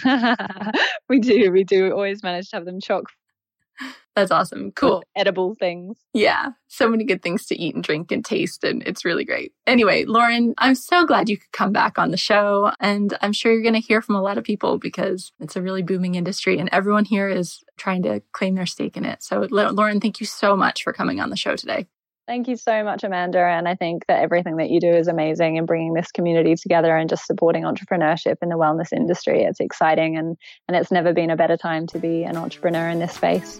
we 1.09 1.19
do. 1.19 1.51
We 1.51 1.63
do 1.63 1.91
always 1.91 2.23
manage 2.23 2.49
to 2.49 2.57
have 2.57 2.65
them 2.65 2.79
chock 2.79 3.05
that's 4.15 4.31
awesome. 4.31 4.71
Cool. 4.71 5.03
Edible 5.15 5.55
things. 5.55 5.97
Yeah. 6.13 6.49
So 6.67 6.87
many 6.87 7.03
good 7.03 7.23
things 7.23 7.47
to 7.47 7.59
eat 7.59 7.73
and 7.73 7.83
drink 7.83 8.11
and 8.11 8.23
taste. 8.23 8.63
And 8.63 8.83
it's 8.83 9.03
really 9.03 9.25
great. 9.25 9.53
Anyway, 9.65 10.05
Lauren, 10.05 10.53
I'm 10.59 10.75
so 10.75 11.05
glad 11.05 11.29
you 11.29 11.37
could 11.37 11.51
come 11.51 11.71
back 11.71 11.97
on 11.97 12.11
the 12.11 12.17
show. 12.17 12.71
And 12.79 13.17
I'm 13.21 13.33
sure 13.33 13.51
you're 13.51 13.63
going 13.63 13.73
to 13.73 13.79
hear 13.79 14.01
from 14.01 14.15
a 14.15 14.21
lot 14.21 14.37
of 14.37 14.43
people 14.43 14.77
because 14.77 15.31
it's 15.39 15.55
a 15.55 15.61
really 15.61 15.81
booming 15.81 16.15
industry 16.15 16.59
and 16.59 16.69
everyone 16.71 17.05
here 17.05 17.27
is 17.27 17.63
trying 17.77 18.03
to 18.03 18.21
claim 18.33 18.55
their 18.55 18.67
stake 18.67 18.97
in 18.97 19.05
it. 19.05 19.23
So, 19.23 19.47
Lauren, 19.49 19.99
thank 19.99 20.19
you 20.19 20.25
so 20.27 20.55
much 20.55 20.83
for 20.83 20.93
coming 20.93 21.19
on 21.19 21.29
the 21.31 21.37
show 21.37 21.55
today. 21.55 21.87
Thank 22.25 22.47
you 22.47 22.55
so 22.55 22.85
much, 22.85 23.03
Amanda. 23.03 23.39
And 23.39 23.67
I 23.67 23.75
think 23.75 24.05
that 24.07 24.21
everything 24.21 24.55
that 24.55 24.69
you 24.69 24.79
do 24.79 24.89
is 24.89 25.09
amazing 25.09 25.57
in 25.57 25.65
bringing 25.65 25.93
this 25.93 26.09
community 26.09 26.55
together 26.55 26.95
and 26.95 27.09
just 27.09 27.27
supporting 27.27 27.63
entrepreneurship 27.63 28.37
in 28.41 28.47
the 28.47 28.55
wellness 28.55 28.93
industry. 28.93 29.43
It's 29.43 29.59
exciting 29.59 30.17
and, 30.17 30.37
and 30.69 30.77
it's 30.77 30.89
never 30.89 31.11
been 31.11 31.29
a 31.29 31.35
better 31.35 31.57
time 31.57 31.85
to 31.87 31.99
be 31.99 32.23
an 32.23 32.37
entrepreneur 32.37 32.87
in 32.87 32.99
this 32.99 33.13
space. 33.13 33.59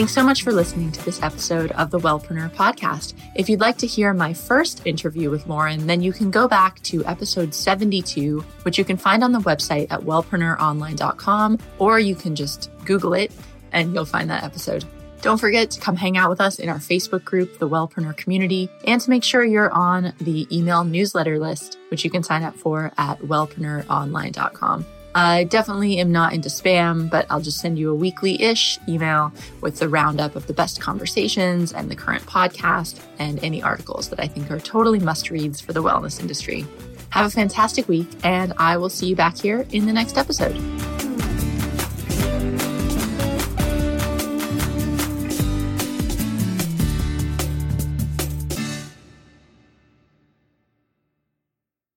Thanks 0.00 0.14
so 0.14 0.24
much 0.24 0.44
for 0.44 0.50
listening 0.50 0.90
to 0.92 1.04
this 1.04 1.22
episode 1.22 1.72
of 1.72 1.90
the 1.90 1.98
Wellpreneur 1.98 2.50
podcast. 2.52 3.12
If 3.34 3.50
you'd 3.50 3.60
like 3.60 3.76
to 3.76 3.86
hear 3.86 4.14
my 4.14 4.32
first 4.32 4.86
interview 4.86 5.28
with 5.28 5.46
Lauren, 5.46 5.86
then 5.86 6.00
you 6.00 6.10
can 6.10 6.30
go 6.30 6.48
back 6.48 6.82
to 6.84 7.04
episode 7.04 7.52
72, 7.52 8.40
which 8.62 8.78
you 8.78 8.84
can 8.86 8.96
find 8.96 9.22
on 9.22 9.32
the 9.32 9.40
website 9.40 9.88
at 9.90 10.00
wellpreneuronline.com, 10.00 11.58
or 11.78 12.00
you 12.00 12.14
can 12.14 12.34
just 12.34 12.70
Google 12.86 13.12
it 13.12 13.30
and 13.72 13.92
you'll 13.92 14.06
find 14.06 14.30
that 14.30 14.42
episode. 14.42 14.86
Don't 15.20 15.36
forget 15.36 15.70
to 15.72 15.80
come 15.80 15.96
hang 15.96 16.16
out 16.16 16.30
with 16.30 16.40
us 16.40 16.58
in 16.58 16.70
our 16.70 16.78
Facebook 16.78 17.22
group, 17.22 17.58
the 17.58 17.68
Wellpreneur 17.68 18.16
Community, 18.16 18.70
and 18.86 19.02
to 19.02 19.10
make 19.10 19.22
sure 19.22 19.44
you're 19.44 19.70
on 19.70 20.14
the 20.18 20.48
email 20.50 20.82
newsletter 20.82 21.38
list, 21.38 21.76
which 21.90 22.04
you 22.06 22.10
can 22.10 22.22
sign 22.22 22.42
up 22.42 22.56
for 22.56 22.90
at 22.96 23.18
wellpreneuronline.com. 23.18 24.86
I 25.14 25.44
definitely 25.44 25.98
am 25.98 26.12
not 26.12 26.32
into 26.32 26.48
spam, 26.48 27.10
but 27.10 27.26
I'll 27.30 27.40
just 27.40 27.60
send 27.60 27.78
you 27.78 27.90
a 27.90 27.94
weekly 27.94 28.40
ish 28.42 28.78
email 28.88 29.32
with 29.60 29.78
the 29.78 29.88
roundup 29.88 30.36
of 30.36 30.46
the 30.46 30.52
best 30.52 30.80
conversations 30.80 31.72
and 31.72 31.90
the 31.90 31.96
current 31.96 32.24
podcast 32.26 33.00
and 33.18 33.42
any 33.42 33.62
articles 33.62 34.08
that 34.10 34.20
I 34.20 34.26
think 34.26 34.50
are 34.50 34.60
totally 34.60 35.00
must 35.00 35.30
reads 35.30 35.60
for 35.60 35.72
the 35.72 35.82
wellness 35.82 36.20
industry. 36.20 36.64
Have 37.10 37.26
a 37.26 37.30
fantastic 37.30 37.88
week, 37.88 38.08
and 38.22 38.52
I 38.56 38.76
will 38.76 38.88
see 38.88 39.06
you 39.06 39.16
back 39.16 39.36
here 39.36 39.66
in 39.72 39.86
the 39.86 39.92
next 39.92 40.16
episode. 40.16 40.54